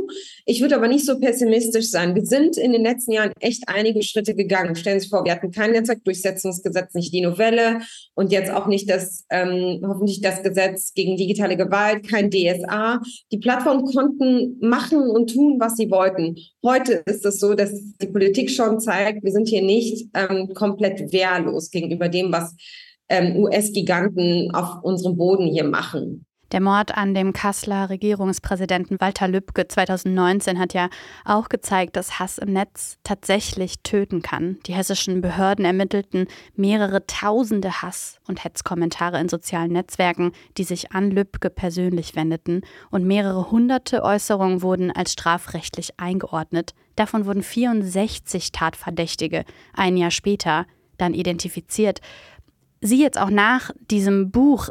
Ich 0.44 0.60
würde 0.60 0.76
aber 0.76 0.88
nicht 0.88 1.04
so 1.04 1.18
pessimistisch 1.18 1.90
sein. 1.90 2.14
Wir 2.14 2.24
sind 2.24 2.56
in 2.56 2.72
den 2.72 2.82
letzten 2.82 3.12
Jahren 3.12 3.32
echt 3.40 3.64
einige 3.66 4.02
Schritte 4.02 4.34
gegangen. 4.34 4.76
Stellen 4.76 5.00
Sie 5.00 5.04
sich 5.04 5.10
vor, 5.10 5.24
wir 5.24 5.32
hatten 5.32 5.50
kein 5.50 5.72
Netzwerkdurchsetzungsgesetz, 5.72 6.94
nicht 6.94 7.12
die 7.12 7.20
Novelle 7.20 7.80
und 8.14 8.32
jetzt 8.32 8.50
auch 8.50 8.66
nicht 8.66 8.88
das, 8.88 9.24
ähm, 9.30 9.82
hoffentlich 9.86 10.20
das 10.20 10.42
Gesetz 10.42 10.94
gegen 10.94 11.16
digitale 11.16 11.56
Gewalt, 11.56 12.08
kein 12.08 12.30
DSA. 12.30 13.00
Die 13.32 13.38
Plattformen 13.38 13.84
konnten 13.84 14.58
machen 14.60 15.10
und 15.10 15.32
tun, 15.32 15.56
was 15.58 15.76
sie 15.76 15.90
wollten. 15.90 16.36
Heute 16.64 17.02
ist 17.06 17.24
es 17.24 17.38
so, 17.38 17.54
dass 17.54 17.72
die 18.00 18.06
Politik 18.06 18.50
schon 18.50 18.80
zeigt, 18.80 19.22
wir 19.22 19.32
sind 19.32 19.48
hier 19.48 19.62
nicht 19.66 20.08
ähm, 20.14 20.54
komplett 20.54 21.12
wehrlos 21.12 21.70
gegenüber 21.70 22.08
dem, 22.08 22.32
was 22.32 22.54
ähm, 23.08 23.36
US-Giganten 23.36 24.50
auf 24.54 24.82
unserem 24.82 25.16
Boden 25.16 25.46
hier 25.46 25.64
machen. 25.64 26.26
Der 26.52 26.60
Mord 26.60 26.96
an 26.96 27.12
dem 27.12 27.32
Kasseler 27.32 27.90
Regierungspräsidenten 27.90 29.00
Walter 29.00 29.26
Lübcke 29.26 29.66
2019 29.66 30.60
hat 30.60 30.74
ja 30.74 30.90
auch 31.24 31.48
gezeigt, 31.48 31.96
dass 31.96 32.20
Hass 32.20 32.38
im 32.38 32.52
Netz 32.52 32.98
tatsächlich 33.02 33.80
töten 33.82 34.22
kann. 34.22 34.58
Die 34.66 34.72
hessischen 34.72 35.20
Behörden 35.22 35.64
ermittelten 35.64 36.28
mehrere 36.54 37.04
tausende 37.04 37.82
Hass- 37.82 38.20
und 38.28 38.44
Hetzkommentare 38.44 39.18
in 39.18 39.28
sozialen 39.28 39.72
Netzwerken, 39.72 40.30
die 40.56 40.62
sich 40.62 40.92
an 40.92 41.10
Lübcke 41.10 41.50
persönlich 41.50 42.14
wendeten, 42.14 42.60
und 42.92 43.04
mehrere 43.04 43.50
hunderte 43.50 44.04
Äußerungen 44.04 44.62
wurden 44.62 44.92
als 44.92 45.12
strafrechtlich 45.14 45.98
eingeordnet. 45.98 46.74
Davon 46.96 47.26
wurden 47.26 47.42
64 47.42 48.52
Tatverdächtige 48.52 49.44
ein 49.74 49.96
Jahr 49.96 50.10
später 50.10 50.66
dann 50.98 51.14
identifiziert. 51.14 52.00
Sie 52.80 53.00
jetzt 53.00 53.18
auch 53.18 53.30
nach 53.30 53.70
diesem 53.90 54.30
Buch, 54.30 54.70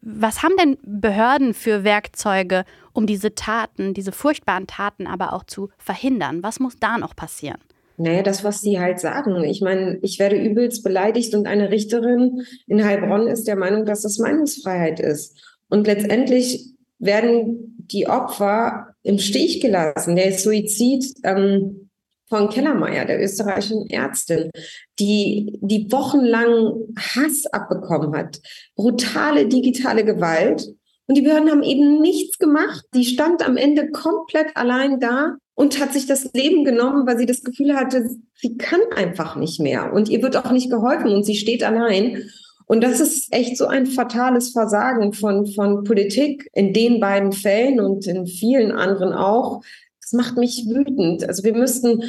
was 0.00 0.42
haben 0.42 0.56
denn 0.58 0.78
Behörden 0.82 1.54
für 1.54 1.84
Werkzeuge, 1.84 2.64
um 2.92 3.06
diese 3.06 3.34
Taten, 3.34 3.94
diese 3.94 4.12
furchtbaren 4.12 4.66
Taten 4.66 5.06
aber 5.06 5.32
auch 5.32 5.44
zu 5.44 5.70
verhindern? 5.78 6.42
Was 6.42 6.60
muss 6.60 6.76
da 6.78 6.98
noch 6.98 7.16
passieren? 7.16 7.58
Naja, 7.96 8.22
das, 8.22 8.42
was 8.42 8.60
Sie 8.60 8.80
halt 8.80 8.98
sagen. 8.98 9.44
Ich 9.44 9.60
meine, 9.60 9.98
ich 10.02 10.18
werde 10.18 10.36
übelst 10.36 10.82
beleidigt 10.82 11.34
und 11.34 11.46
eine 11.46 11.70
Richterin 11.70 12.42
in 12.66 12.84
Heilbronn 12.84 13.28
ist 13.28 13.46
der 13.46 13.56
Meinung, 13.56 13.86
dass 13.86 14.02
das 14.02 14.18
Meinungsfreiheit 14.18 15.00
ist. 15.00 15.40
Und 15.68 15.86
letztendlich 15.86 16.74
werden 16.98 17.76
die 17.78 18.08
Opfer 18.08 18.93
im 19.04 19.18
Stich 19.18 19.60
gelassen. 19.60 20.16
Der 20.16 20.32
Suizid 20.32 21.04
ähm, 21.22 21.90
von 22.28 22.48
Kellermeier, 22.48 23.04
der 23.04 23.22
österreichischen 23.22 23.88
Ärztin, 23.88 24.50
die, 24.98 25.58
die 25.60 25.90
wochenlang 25.92 26.72
Hass 26.98 27.46
abbekommen 27.52 28.16
hat, 28.16 28.40
brutale 28.74 29.46
digitale 29.46 30.04
Gewalt. 30.04 30.66
Und 31.06 31.16
die 31.16 31.22
Behörden 31.22 31.50
haben 31.50 31.62
eben 31.62 32.00
nichts 32.00 32.38
gemacht. 32.38 32.82
Die 32.94 33.04
stand 33.04 33.46
am 33.46 33.58
Ende 33.58 33.90
komplett 33.90 34.56
allein 34.56 35.00
da 35.00 35.36
und 35.54 35.78
hat 35.78 35.92
sich 35.92 36.06
das 36.06 36.32
Leben 36.32 36.64
genommen, 36.64 37.06
weil 37.06 37.18
sie 37.18 37.26
das 37.26 37.42
Gefühl 37.42 37.76
hatte, 37.76 38.08
sie 38.34 38.56
kann 38.56 38.80
einfach 38.96 39.36
nicht 39.36 39.60
mehr. 39.60 39.92
Und 39.92 40.08
ihr 40.08 40.22
wird 40.22 40.36
auch 40.36 40.50
nicht 40.50 40.70
geholfen 40.70 41.12
und 41.12 41.24
sie 41.24 41.36
steht 41.36 41.62
allein. 41.62 42.30
Und 42.66 42.82
das 42.82 43.00
ist 43.00 43.32
echt 43.32 43.56
so 43.58 43.66
ein 43.66 43.86
fatales 43.86 44.50
Versagen 44.50 45.12
von, 45.12 45.46
von 45.46 45.84
Politik 45.84 46.48
in 46.54 46.72
den 46.72 47.00
beiden 47.00 47.32
Fällen 47.32 47.80
und 47.80 48.06
in 48.06 48.26
vielen 48.26 48.72
anderen 48.72 49.12
auch, 49.12 49.62
das 50.00 50.12
macht 50.12 50.36
mich 50.36 50.66
wütend. 50.68 51.28
Also 51.28 51.44
wir 51.44 51.54
müssten 51.54 52.02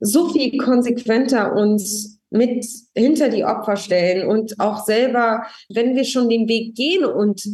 so 0.00 0.28
viel 0.28 0.58
konsequenter 0.58 1.54
uns 1.54 2.18
mit 2.30 2.66
hinter 2.96 3.28
die 3.28 3.44
Opfer 3.44 3.76
stellen 3.76 4.26
und 4.26 4.58
auch 4.58 4.84
selber, 4.84 5.44
wenn 5.68 5.94
wir 5.94 6.04
schon 6.04 6.28
den 6.28 6.48
Weg 6.48 6.74
gehen 6.74 7.04
und 7.04 7.44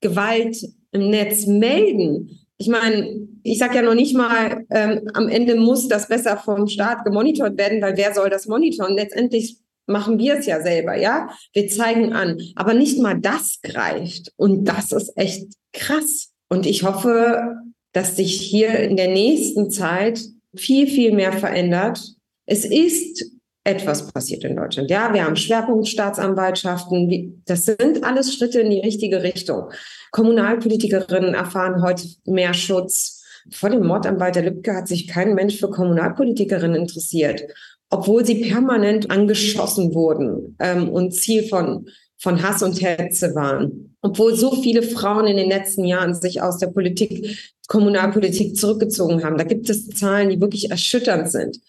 Gewalt 0.00 0.56
im 0.92 1.10
Netz 1.10 1.46
melden. 1.46 2.38
Ich 2.56 2.68
meine, 2.68 3.28
ich 3.42 3.58
sage 3.58 3.76
ja 3.76 3.82
noch 3.82 3.94
nicht 3.94 4.16
mal, 4.16 4.64
ähm, 4.70 5.08
am 5.12 5.28
Ende 5.28 5.56
muss 5.56 5.88
das 5.88 6.08
besser 6.08 6.36
vom 6.36 6.66
Staat 6.66 7.04
gemonitort 7.04 7.58
werden, 7.58 7.82
weil 7.82 7.96
wer 7.96 8.14
soll 8.14 8.30
das 8.30 8.46
monitoren? 8.46 8.94
Letztendlich 8.94 9.58
machen 9.88 10.18
wir 10.18 10.38
es 10.38 10.46
ja 10.46 10.62
selber, 10.62 10.96
ja? 10.96 11.30
Wir 11.52 11.68
zeigen 11.68 12.12
an. 12.12 12.40
Aber 12.54 12.74
nicht 12.74 12.98
mal 12.98 13.18
das 13.18 13.58
greift. 13.62 14.32
Und 14.36 14.64
das 14.64 14.92
ist 14.92 15.12
echt 15.16 15.46
krass. 15.72 16.30
Und 16.48 16.66
ich 16.66 16.82
hoffe, 16.82 17.56
dass 17.92 18.16
sich 18.16 18.40
hier 18.40 18.78
in 18.78 18.96
der 18.96 19.08
nächsten 19.08 19.70
Zeit 19.70 20.20
viel, 20.54 20.86
viel 20.86 21.12
mehr 21.12 21.32
verändert. 21.32 22.00
Es 22.46 22.64
ist 22.64 23.24
etwas 23.64 24.10
passiert 24.10 24.44
in 24.44 24.56
Deutschland. 24.56 24.90
Ja, 24.90 25.12
wir 25.12 25.24
haben 25.24 25.36
Schwerpunktstaatsanwaltschaften. 25.36 27.42
Das 27.44 27.66
sind 27.66 28.02
alles 28.02 28.34
Schritte 28.34 28.60
in 28.60 28.70
die 28.70 28.80
richtige 28.80 29.22
Richtung. 29.22 29.70
Kommunalpolitikerinnen 30.10 31.34
erfahren 31.34 31.82
heute 31.82 32.04
mehr 32.24 32.54
Schutz. 32.54 33.22
Vor 33.50 33.70
dem 33.70 33.86
Mord 33.86 34.06
an 34.06 34.20
Walter 34.20 34.42
Lübcke 34.42 34.74
hat 34.74 34.88
sich 34.88 35.06
kein 35.06 35.34
Mensch 35.34 35.58
für 35.58 35.70
Kommunalpolitikerinnen 35.70 36.80
interessiert, 36.80 37.42
obwohl 37.90 38.24
sie 38.24 38.48
permanent 38.48 39.10
angeschossen 39.10 39.94
wurden 39.94 40.56
ähm, 40.58 40.88
und 40.88 41.12
Ziel 41.12 41.48
von 41.48 41.88
von 42.18 42.42
Hass 42.42 42.62
und 42.62 42.82
Hetze 42.82 43.34
waren. 43.34 43.96
Obwohl 44.02 44.34
so 44.34 44.60
viele 44.60 44.82
Frauen 44.82 45.26
in 45.26 45.36
den 45.36 45.48
letzten 45.48 45.84
Jahren 45.84 46.14
sich 46.14 46.42
aus 46.42 46.58
der 46.58 46.66
Politik, 46.66 47.38
Kommunalpolitik 47.68 48.56
zurückgezogen 48.56 49.24
haben. 49.24 49.38
Da 49.38 49.44
gibt 49.44 49.70
es 49.70 49.88
Zahlen, 49.88 50.30
die 50.30 50.40
wirklich 50.40 50.70
erschütternd 50.70 51.30
sind. 51.30 51.60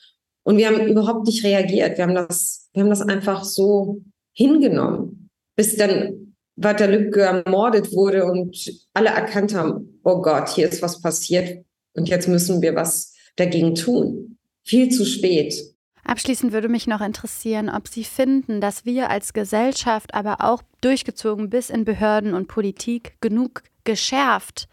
Und 0.43 0.58
wir 0.58 0.67
haben 0.67 0.88
überhaupt 0.88 1.27
nicht 1.27 1.43
reagiert. 1.43 1.97
Wir 1.97 2.05
haben 2.05 2.15
das, 2.15 2.69
wir 2.73 2.82
haben 2.82 2.89
das 2.89 3.01
einfach 3.01 3.43
so 3.43 4.01
hingenommen, 4.34 5.29
bis 5.55 5.75
dann 5.75 6.36
Walter 6.55 6.88
Lübcke 6.88 7.21
ermordet 7.21 7.93
wurde 7.93 8.25
und 8.25 8.73
alle 8.93 9.10
erkannt 9.10 9.53
haben, 9.53 9.99
oh 10.03 10.21
Gott, 10.21 10.49
hier 10.49 10.67
ist 10.67 10.82
was 10.82 11.01
passiert 11.01 11.63
und 11.93 12.10
jetzt 12.10 12.27
müssen 12.27 12.62
wir 12.62 12.75
was 12.75 13.13
dagegen 13.36 13.75
tun. 13.75 14.38
Viel 14.63 14.89
zu 14.89 15.05
spät. 15.05 15.53
Abschließend 16.03 16.53
würde 16.53 16.69
mich 16.69 16.88
noch 16.88 17.01
interessieren, 17.01 17.69
ob 17.69 17.88
Sie 17.88 18.03
finden, 18.03 18.62
dass 18.62 18.85
wir 18.85 19.09
als 19.09 19.33
Gesellschaft, 19.33 20.13
aber 20.13 20.38
auch 20.39 20.62
durchgezogen 20.81 21.49
bis 21.49 21.69
in 21.69 21.85
Behörden 21.85 22.33
und 22.33 22.47
Politik 22.47 23.17
genug 23.21 23.63
geschärft 23.83 24.67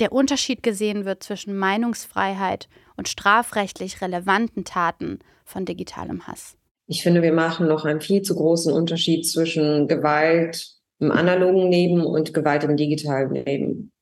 der 0.00 0.12
Unterschied 0.12 0.62
gesehen 0.62 1.04
wird 1.04 1.22
zwischen 1.22 1.56
Meinungsfreiheit 1.56 2.68
und 2.96 3.08
strafrechtlich 3.08 4.00
relevanten 4.00 4.64
Taten 4.64 5.20
von 5.44 5.64
digitalem 5.64 6.26
Hass. 6.26 6.56
Ich 6.86 7.02
finde, 7.02 7.22
wir 7.22 7.32
machen 7.32 7.68
noch 7.68 7.84
einen 7.84 8.00
viel 8.00 8.22
zu 8.22 8.34
großen 8.34 8.72
Unterschied 8.72 9.26
zwischen 9.26 9.88
Gewalt 9.88 10.68
im 10.98 11.10
analogen 11.10 11.70
Leben 11.70 12.04
und 12.04 12.34
Gewalt 12.34 12.64
im 12.64 12.76
digitalen 12.76 13.32
Leben. 13.32 13.92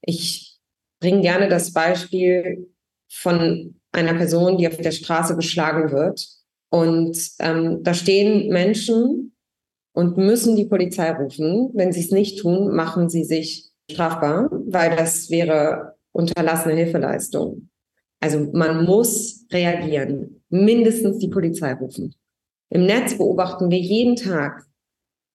Ich 0.00 0.58
bringe 1.00 1.20
gerne 1.20 1.48
das 1.48 1.72
Beispiel 1.72 2.72
von 3.08 3.80
einer 3.98 4.14
Person, 4.14 4.58
die 4.58 4.68
auf 4.68 4.76
der 4.76 4.92
Straße 4.92 5.36
geschlagen 5.36 5.92
wird. 5.92 6.26
Und 6.70 7.18
ähm, 7.40 7.82
da 7.82 7.94
stehen 7.94 8.48
Menschen 8.48 9.34
und 9.92 10.16
müssen 10.16 10.56
die 10.56 10.66
Polizei 10.66 11.10
rufen. 11.12 11.70
Wenn 11.74 11.92
sie 11.92 12.00
es 12.00 12.10
nicht 12.10 12.40
tun, 12.40 12.74
machen 12.74 13.08
sie 13.08 13.24
sich 13.24 13.70
strafbar, 13.90 14.50
weil 14.66 14.94
das 14.96 15.30
wäre 15.30 15.94
unterlassene 16.12 16.74
Hilfeleistung. 16.74 17.68
Also 18.20 18.50
man 18.52 18.84
muss 18.84 19.46
reagieren, 19.52 20.42
mindestens 20.48 21.18
die 21.18 21.28
Polizei 21.28 21.72
rufen. 21.74 22.14
Im 22.70 22.84
Netz 22.84 23.16
beobachten 23.16 23.70
wir 23.70 23.78
jeden 23.78 24.16
Tag, 24.16 24.66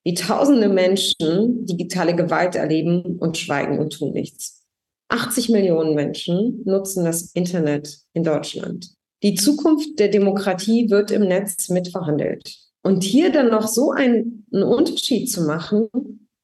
wie 0.03 0.13
tausende 0.13 0.69
Menschen 0.69 1.65
digitale 1.65 2.15
Gewalt 2.15 2.55
erleben 2.55 3.17
und 3.19 3.37
schweigen 3.37 3.79
und 3.79 3.97
tun 3.97 4.11
nichts. 4.11 4.62
80 5.09 5.49
Millionen 5.49 5.95
Menschen 5.95 6.61
nutzen 6.65 7.05
das 7.05 7.31
Internet 7.33 7.99
in 8.13 8.23
Deutschland. 8.23 8.93
Die 9.21 9.35
Zukunft 9.35 9.99
der 9.99 10.09
Demokratie 10.09 10.89
wird 10.89 11.11
im 11.11 11.23
Netz 11.23 11.69
mitverhandelt. 11.69 12.57
Und 12.81 13.03
hier 13.03 13.31
dann 13.31 13.49
noch 13.49 13.67
so 13.67 13.91
einen, 13.91 14.45
einen 14.51 14.63
Unterschied 14.63 15.31
zu 15.31 15.43
machen, 15.43 15.87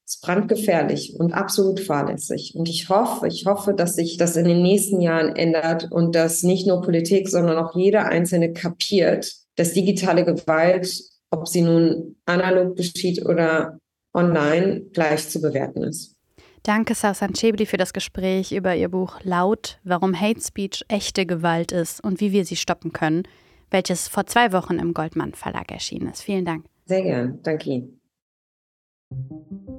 ist 0.08 0.22
brandgefährlich 0.22 1.16
und 1.20 1.34
absolut 1.34 1.80
fahrlässig. 1.80 2.56
Und 2.56 2.70
ich 2.70 2.90
hoffe, 2.90 3.28
ich 3.28 3.46
hoffe, 3.46 3.74
dass 3.74 3.96
sich 3.96 4.18
das 4.18 4.38
in 4.38 4.46
den 4.46 4.64
nächsten 4.64 5.02
Jahren 5.02 5.36
ändert 5.36 5.92
und 5.92 6.16
dass 6.16 6.42
nicht 6.44 6.66
nur 6.66 6.82
Politik, 6.82 7.28
sondern 7.28 7.58
auch 7.58 7.76
jeder 7.76 8.06
Einzelne 8.06 8.54
kapiert, 8.54 9.32
dass 9.56 9.74
digitale 9.74 10.24
Gewalt, 10.24 11.04
ob 11.30 11.48
sie 11.48 11.62
nun 11.62 12.16
analog 12.26 12.76
geschieht 12.78 13.26
oder 13.26 13.78
online, 14.14 14.82
gleich 14.94 15.30
zu 15.30 15.42
bewerten 15.42 15.84
ist. 15.84 16.16
Danke, 16.64 16.94
Sausan 16.94 17.34
Chebli, 17.34 17.66
für 17.66 17.78
das 17.78 17.94
Gespräch 17.94 18.52
über 18.52 18.76
Ihr 18.76 18.90
Buch 18.90 19.20
Laut, 19.24 19.80
warum 19.84 20.20
Hate 20.20 20.42
Speech 20.42 20.84
echte 20.88 21.26
Gewalt 21.26 21.72
ist 21.72 22.04
und 22.04 22.20
wie 22.20 22.32
wir 22.32 22.46
sie 22.46 22.56
stoppen 22.56 22.94
können, 22.94 23.24
welches 23.72 24.08
vor 24.08 24.26
zwei 24.26 24.52
Wochen 24.52 24.78
im 24.80 24.94
Goldmann 24.94 25.34
Verlag 25.34 25.72
erschienen 25.72 26.10
ist. 26.10 26.22
Vielen 26.22 26.46
Dank. 26.46 26.66
Sehr 26.86 27.04
gern. 27.04 27.40
Danke 27.44 27.70
Ihnen. 27.70 28.00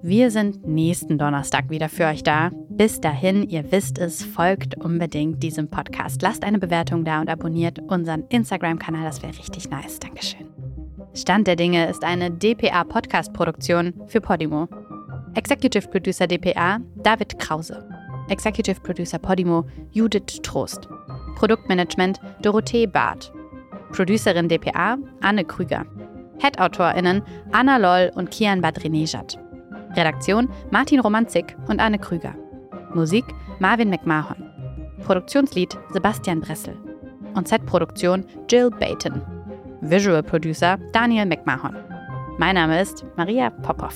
Wir 0.03 0.31
sind 0.31 0.67
nächsten 0.67 1.19
Donnerstag 1.19 1.71
wieder 1.71 1.89
für 1.89 2.07
euch 2.07 2.23
da. 2.23 2.51
Bis 2.69 3.01
dahin, 3.01 3.49
ihr 3.49 3.71
wisst 3.71 3.99
es, 3.99 4.25
folgt 4.25 4.77
unbedingt 4.83 5.43
diesem 5.43 5.69
Podcast. 5.69 6.23
Lasst 6.23 6.43
eine 6.43 6.59
Bewertung 6.59 7.05
da 7.05 7.21
und 7.21 7.29
abonniert 7.29 7.79
unseren 7.79 8.25
Instagram-Kanal, 8.29 9.05
das 9.05 9.23
wäre 9.23 9.37
richtig 9.37 9.71
nice. 9.71 10.01
Dankeschön. 10.01 10.49
Stand 11.15 11.47
der 11.47 11.57
Dinge 11.57 11.89
ist 11.89 12.05
eine 12.05 12.31
DPA-Podcast-Produktion 12.31 14.03
für 14.07 14.21
Podimo. 14.21 14.69
Executive 15.37 15.91
Producer 15.91 16.27
DPA 16.27 16.81
David 17.03 17.39
Krause. 17.39 17.85
Executive 18.29 18.83
Producer 18.83 19.19
Podimo 19.19 19.65
Judith 19.93 20.43
Trost. 20.43 20.89
Produktmanagement 21.37 22.19
Dorothee 22.43 22.87
Barth. 22.87 23.31
Producerin 23.93 24.49
DPA 24.49 24.99
Anne 25.21 25.45
Krüger. 25.45 25.87
Head-AutorInnen 26.39 27.23
Anna 27.53 27.77
Loll 27.77 28.11
und 28.15 28.31
Kian 28.31 28.61
Badrinejad. 28.61 29.39
Redaktion 29.97 30.49
Martin 30.71 31.01
Romanzik 31.01 31.57
und 31.69 31.81
Anne 31.81 31.99
Krüger. 31.99 32.35
Musik 32.95 33.25
Marvin 33.61 33.91
McMahon. 33.91 34.51
Produktionslied 35.05 35.79
Sebastian 35.93 36.41
Bressel. 36.41 36.77
Und 37.35 37.47
Set-Produktion 37.47 38.25
Jill 38.49 38.71
Bayton. 38.71 39.23
Visual 39.81 40.25
Producer 40.25 40.77
Daniel 40.93 41.27
McMahon. 41.27 41.77
Mein 42.39 42.57
Name 42.57 42.81
ist 42.81 43.05
Maria 43.17 43.51
Popov. 43.51 43.95